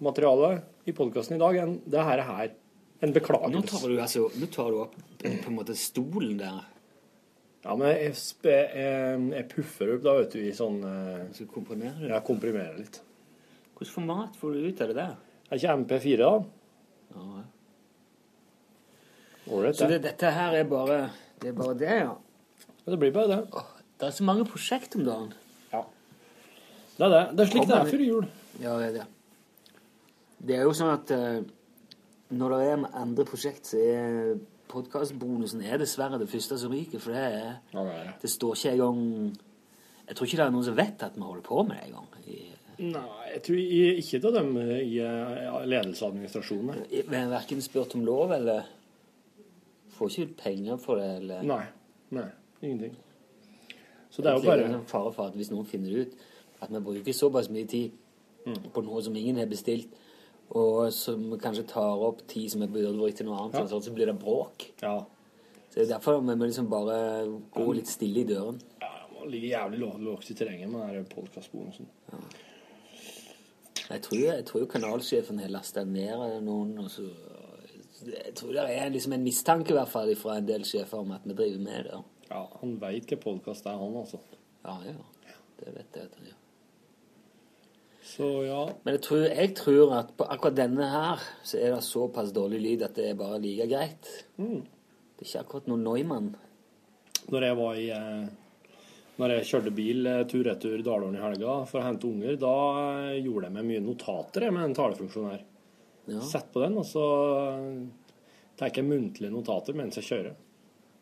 materiale 0.00 0.55
i 0.88 0.94
podkasten 0.96 1.36
i 1.36 1.40
dag 1.42 1.56
enn 1.62 1.78
det 1.90 2.04
her. 2.06 2.18
er 2.18 2.28
her. 2.28 2.52
En 3.00 3.08
Nå 3.12 3.16
beklagelse. 3.16 3.68
tar 3.70 3.88
du 3.88 4.00
altså 4.00 4.26
Nå 4.36 4.46
tar 4.52 4.70
du 4.70 4.80
opp 4.82 4.94
på 5.20 5.48
en 5.48 5.56
måte 5.56 5.76
stolen 5.76 6.36
der. 6.40 6.60
Ja, 7.64 7.74
men 7.76 7.88
jeg, 7.92 8.14
jeg, 8.44 9.20
jeg 9.34 9.48
puffer 9.52 9.94
opp 9.96 10.04
da, 10.04 10.14
vet 10.20 10.32
du, 10.32 10.40
i 10.48 10.52
sånn 10.56 10.78
eh, 10.84 11.26
skal 11.36 11.48
komprimere 11.52 11.96
du 11.98 12.06
det. 12.06 12.12
Ja, 12.14 12.20
komprimere 12.24 12.78
litt. 12.78 13.00
Hvordan 13.76 13.92
format 13.94 14.38
får 14.40 14.56
du 14.56 14.68
ut 14.68 14.80
av 14.80 14.92
det 14.92 14.96
der? 14.96 15.18
Er 15.50 15.60
ikke 15.60 15.76
MP4, 15.82 16.16
da? 16.20 16.32
Ja. 17.16 17.44
Ålreit, 19.50 19.76
Så 19.76 19.88
det, 19.88 19.98
det. 20.00 20.10
dette 20.12 20.32
her 20.36 20.56
er 20.60 20.66
bare 20.68 20.98
Det 21.40 21.48
er 21.50 21.56
bare 21.58 21.76
det, 21.80 21.94
ja? 22.04 22.12
ja 22.14 22.92
Det 22.92 22.98
blir 23.00 23.12
bare 23.12 23.28
det. 23.32 23.64
Det 24.00 24.08
er 24.08 24.16
så 24.16 24.24
mange 24.24 24.44
prosjekt 24.48 24.96
om 24.96 25.04
dagen. 25.04 25.32
Ja. 25.72 25.82
Det 26.96 27.06
er 27.08 27.14
det. 27.16 27.24
Det 27.36 27.44
er 27.44 27.50
slik 27.52 27.68
det 27.68 27.76
er 27.80 27.90
før 27.92 28.04
jul. 28.04 28.28
Ja, 28.60 28.76
det 28.80 28.86
er 28.90 28.94
det. 29.00 29.06
Det 30.40 30.57
er 30.57 30.62
jo 30.64 30.72
sånn 30.76 30.92
at 30.94 31.11
uh, 31.12 31.42
når 32.33 32.55
det 32.55 32.61
er 32.70 32.85
andre 33.03 33.24
prosjekt, 33.29 33.66
så 33.72 33.81
er 33.83 34.38
podkastbonusen 34.70 35.62
er 35.66 35.81
dessverre 35.83 36.18
det 36.20 36.29
første 36.31 36.57
som 36.62 36.72
ryker. 36.72 37.03
For 37.03 37.12
det, 37.12 37.24
er, 37.26 37.57
Ja, 37.74 37.83
det 37.85 38.29
er 38.29 38.33
står 38.37 38.55
ikke 38.57 38.72
engang 38.76 39.37
Jeg 40.09 40.16
tror 40.16 40.26
ikke 40.26 40.38
det 40.40 40.44
er 40.46 40.55
noen 40.55 40.64
som 40.66 40.76
vet 40.79 41.03
at 41.07 41.16
vi 41.18 41.22
holder 41.26 41.42
på 41.46 41.62
med 41.66 41.76
det 41.76 41.88
engang. 41.90 42.07
Nei, 42.81 43.03
jeg 43.35 43.42
tror 43.44 43.57
i- 43.61 43.98
ikke 44.00 44.20
til 44.24 44.33
dem 44.38 44.55
i 44.57 44.98
eh, 45.05 45.66
ledelse 45.68 46.05
og 46.07 46.14
administrasjon. 46.14 46.70
har 47.12 47.29
verken 47.29 47.61
spurt 47.62 47.94
om 47.94 48.05
lov 48.07 48.33
eller 48.33 48.62
får 49.98 50.09
ikke 50.16 50.37
penger 50.40 50.76
for 50.81 50.96
det. 50.96 51.11
eller... 51.20 51.42
Nei. 51.44 51.64
Nei. 52.16 52.24
Ingenting. 52.62 52.96
Så 54.11 54.22
det 54.24 54.31
er 54.33 54.38
jo 54.40 54.46
bare 54.48 54.64
en 54.64 54.87
fare 54.88 55.12
for 55.12 55.29
at 55.29 55.37
hvis 55.38 55.50
noen 55.53 55.66
finner 55.68 56.00
ut 56.00 56.16
at 56.64 56.72
vi 56.72 56.81
bruker 56.81 57.12
såpass 57.14 57.50
mye 57.53 57.66
tid 57.68 57.92
på 58.74 58.83
noe 58.83 59.03
som 59.05 59.14
ingen 59.16 59.37
har 59.37 59.46
bestilt, 59.46 59.92
og 60.50 60.92
som 60.92 61.38
kanskje 61.38 61.66
tar 61.68 62.02
opp 62.08 62.24
tid 62.28 62.50
som 62.50 62.62
er 62.62 62.66
brukt 62.72 63.16
til 63.16 63.26
noe 63.26 63.38
annet, 63.38 63.54
Ja. 63.54 63.66
sånn, 63.66 63.82
så 63.82 63.92
blir 63.94 64.06
det 64.06 64.18
bråk. 64.18 64.70
Ja. 64.82 65.04
Så 65.70 65.74
det 65.74 65.82
er 65.90 65.98
derfor 65.98 66.20
vi 66.20 66.34
må 66.34 66.46
liksom 66.46 66.68
bare 66.68 67.26
gå 67.54 67.74
litt 67.74 67.86
stille 67.86 68.20
i 68.20 68.24
døren. 68.24 68.60
ja 68.80 68.88
man 69.20 69.28
ligger 69.30 69.48
jævlig 69.58 69.78
lå- 69.78 69.98
lågt 70.00 70.30
i 70.30 70.34
terrenget 70.34 70.68
med 70.70 70.80
den 70.80 71.04
der 71.04 71.86
Ja. 72.12 72.18
Jeg 73.90 74.02
tror, 74.02 74.18
jeg 74.18 74.44
tror 74.46 74.66
kanalsjefen 74.66 75.38
har 75.40 75.48
lasta 75.48 75.84
ned 75.84 76.42
noen, 76.42 76.78
og 76.78 76.90
så 76.90 77.08
Jeg 78.02 78.34
tror 78.34 78.52
det 78.52 78.62
er 78.78 78.88
liksom 78.90 79.12
en 79.12 79.24
mistanke 79.24 79.70
i 79.70 79.76
hvert 79.76 79.88
fall 79.92 80.14
fra 80.16 80.36
en 80.38 80.46
del 80.46 80.62
sjefer 80.64 80.98
om 81.02 81.10
at 81.12 81.20
vi 81.26 81.34
driver 81.34 81.58
med 81.60 81.84
det. 81.84 81.98
Ja, 82.30 82.46
han 82.62 82.78
veit 82.80 83.06
hva 83.10 83.18
podkast 83.20 83.66
er, 83.66 83.76
han, 83.76 83.92
altså. 84.00 84.18
Ja, 84.64 84.78
ja. 84.86 84.94
Det 85.58 85.74
vet 85.74 85.92
jeg 85.98 86.04
at 86.04 86.14
han 86.16 86.24
gjør. 86.30 86.39
Så 88.10 88.26
ja. 88.42 88.64
Men 88.82 88.96
jeg 88.96 89.02
tror, 89.06 89.24
jeg 89.28 89.54
tror 89.58 89.92
at 90.00 90.12
på 90.18 90.26
akkurat 90.26 90.56
denne 90.58 90.86
her 90.90 91.22
så 91.46 91.60
er 91.60 91.76
det 91.76 91.86
såpass 91.86 92.32
dårlig 92.34 92.58
lyd 92.64 92.84
at 92.88 92.96
det 92.98 93.10
er 93.12 93.18
bare 93.18 93.38
like 93.42 93.68
greit. 93.70 94.10
Det 94.36 95.22
er 95.22 95.28
ikke 95.28 95.42
akkurat 95.44 95.70
noe 95.70 95.78
Neumann. 95.78 96.32
Når 97.30 97.46
jeg 97.46 97.58
var 97.60 97.78
i 97.78 97.86
eh, 97.94 98.26
Når 99.20 99.34
jeg 99.34 99.46
kjørte 99.50 99.74
bil 99.76 100.10
eh, 100.10 100.24
tur-retur 100.26 100.82
Dalåren 100.82 101.18
i 101.20 101.22
helga 101.22 101.60
for 101.70 101.78
å 101.78 101.86
hente 101.86 102.08
unger, 102.08 102.34
da 102.40 102.54
eh, 103.12 103.20
gjorde 103.20 103.46
jeg 103.46 103.58
meg 103.60 103.70
mye 103.70 103.86
notater 103.86 104.48
med 104.50 104.64
den 104.64 104.78
talefunksjonen 104.80 105.34
her. 105.36 105.48
Ja. 106.10 106.26
Sett 106.26 106.50
på 106.50 106.64
den, 106.64 106.80
og 106.80 106.88
så 106.88 107.04
tar 108.58 108.72
jeg 108.74 108.88
muntlige 108.88 109.30
notater 109.30 109.76
mens 109.78 110.00
jeg 110.00 110.08
kjører. 110.08 110.38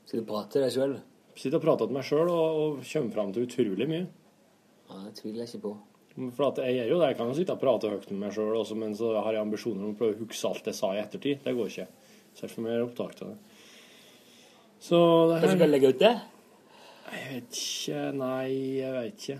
Så 0.04 0.20
du 0.20 0.28
prater 0.28 0.66
deg 0.66 0.74
sjøl? 0.74 0.98
Sitter 1.38 1.56
og 1.56 1.64
prater 1.64 1.88
til 1.88 1.96
meg 1.96 2.04
sjøl 2.04 2.28
og, 2.28 2.62
og 2.62 2.80
kommer 2.82 3.14
fram 3.14 3.32
til 3.32 3.48
utrolig 3.48 3.88
mye. 3.88 4.08
Ja, 4.88 5.06
det 5.06 5.14
tviler 5.22 5.46
jeg 5.46 5.54
ikke 5.54 5.68
på. 5.70 5.78
For 6.36 6.48
at 6.48 6.60
jeg 6.64 6.80
er 6.82 6.88
jo 6.90 6.98
det. 7.00 7.12
Jeg 7.12 7.18
kan 7.20 7.30
jo 7.30 7.36
sitte 7.36 7.54
og 7.54 7.60
prate 7.62 7.90
høyt 7.92 8.08
med 8.10 8.22
meg 8.24 8.34
sjøl, 8.34 8.56
men 8.80 8.96
så 8.98 9.12
har 9.20 9.36
jeg 9.36 9.44
ambisjoner 9.44 9.84
om 9.86 9.92
å 9.94 9.98
prøve 9.98 10.16
å 10.16 10.24
huske 10.24 10.50
alt 10.50 10.70
jeg 10.70 10.78
sa 10.78 10.94
i 10.94 11.02
ettertid. 11.02 11.44
Det 11.44 11.54
går 11.54 11.70
ikke. 11.70 11.86
Så 12.34 12.46
jeg 12.46 12.54
får 12.54 12.66
mer 12.66 12.82
opptak 12.86 13.22
av 13.22 13.30
det. 13.34 13.38
Så 14.82 14.98
det 15.30 15.38
Kanskje 15.42 15.52
du 15.52 15.54
her 15.54 15.62
kan 15.64 15.72
legge 15.74 15.92
ut 15.92 16.02
det? 16.02 16.16
Jeg 17.08 17.28
vet 17.28 17.62
ikke. 17.62 18.02
Nei, 18.18 18.48
jeg 18.78 18.96
vet 18.96 19.22
ikke. 19.22 19.38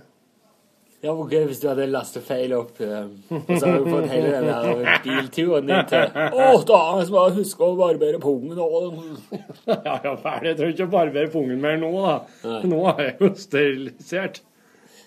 Ja, 0.99 1.13
hvor 1.15 1.29
gøy 1.31 1.45
hvis 1.47 1.61
du 1.63 1.69
hadde 1.71 1.85
lastet 1.87 2.25
feil 2.27 2.51
opp, 2.57 2.81
eh, 2.83 3.05
og 3.31 3.51
så 3.53 3.69
hadde 3.69 3.85
du 3.85 3.91
fått 3.93 4.09
hele 4.11 4.33
den 4.35 4.49
der 4.49 4.97
bilturen 5.05 5.69
din 5.69 5.85
til 5.87 6.09
Å, 6.11 6.49
da 6.67 6.81
har 6.89 7.05
jeg 7.05 7.13
bare 7.15 7.37
huske 7.37 7.69
å 7.69 7.77
barbere 7.79 8.19
pungen 8.19 8.59
og 8.59 8.97
Ja, 9.69 9.95
ja, 10.03 10.17
ferdig. 10.19 10.49
Jeg 10.49 10.59
trenger 10.59 10.75
ikke 10.75 10.89
å 10.89 10.95
barbere 10.97 11.31
pungen 11.31 11.63
mer 11.63 11.79
nå, 11.79 11.93
da. 12.03 12.17
Nei. 12.49 12.59
Nå 12.73 12.83
er 12.97 13.05
jeg 13.05 13.15
jo 13.23 13.31
sterilisert. 13.39 14.43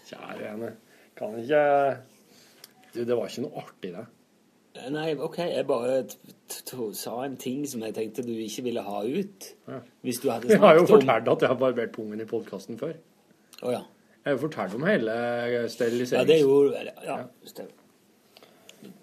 Kjære 0.07 0.39
vene. 0.45 0.71
Kan 1.21 1.37
ikke 1.37 1.61
Du, 2.91 3.03
det 3.05 3.15
var 3.15 3.29
ikke 3.29 3.45
noe 3.45 3.61
artig, 3.61 3.93
det. 3.95 4.05
Nei, 4.91 5.11
OK, 5.19 5.37
jeg 5.51 5.63
bare 5.67 6.01
t 6.07 6.61
t 6.67 6.77
sa 6.95 7.13
en 7.25 7.35
ting 7.39 7.63
som 7.67 7.83
jeg 7.85 7.93
tenkte 7.95 8.23
du 8.25 8.31
ikke 8.33 8.63
ville 8.65 8.83
ha 8.83 9.01
ut. 9.03 9.47
Hvis 10.01 10.19
du 10.23 10.29
hadde 10.31 10.49
Jeg 10.53 10.59
har 10.63 10.79
jo 10.79 10.87
fortalt 10.89 11.27
om 11.27 11.35
at 11.37 11.45
jeg 11.45 11.51
har 11.53 11.59
barbert 11.59 11.93
pungen 11.95 12.23
i 12.23 12.27
podkasten 12.27 12.79
før. 12.79 12.95
Å 13.61 13.75
ja. 13.75 13.83
Jeg 14.21 14.29
har 14.29 14.35
jo 14.37 14.41
fortalt 14.47 14.75
om 14.77 14.87
hele 14.87 15.13
Ja, 15.53 15.61
steriliseringen. 15.71 16.27
det 16.29 16.39
gjorde 16.41 16.71
du 16.71 16.75
vel. 16.79 16.91
Ja, 17.05 17.19
stemmer. 17.47 17.77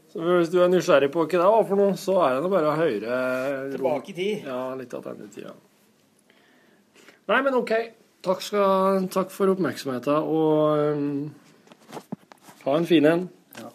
Så 0.08 0.24
hvis 0.24 0.50
du 0.50 0.56
er 0.64 0.70
nysgjerrig 0.72 1.10
på 1.12 1.24
hva 1.26 1.30
det 1.30 1.48
var 1.52 1.64
for 1.68 1.78
noe, 1.78 1.96
så 2.00 2.14
er 2.24 2.38
det 2.40 2.50
bare 2.50 2.70
å 2.70 2.76
høre 2.78 3.18
Tilbake 3.74 4.12
i 4.12 4.16
tid. 4.16 4.46
Ja, 4.48 4.60
litt 4.78 4.88
tilbake 4.92 5.26
i 5.26 5.32
tida. 5.34 5.52
Nei, 7.28 7.42
men 7.44 7.58
OK. 7.58 7.74
Takk, 8.24 8.40
skal, 8.42 9.04
takk 9.14 9.30
for 9.30 9.52
oppmerksomheten, 9.52 10.24
og 10.26 10.96
um, 10.96 11.28
ha 12.64 12.76
en 12.76 12.86
fin 12.86 13.06
en. 13.06 13.28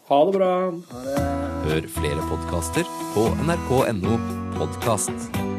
Ha 0.10 0.20
det 0.26 0.36
bra. 0.38 0.52
Hør 1.64 1.90
flere 1.96 2.28
podkaster 2.30 2.94
på 3.16 3.30
nrk.no 3.48 4.20
podkast. 4.60 5.53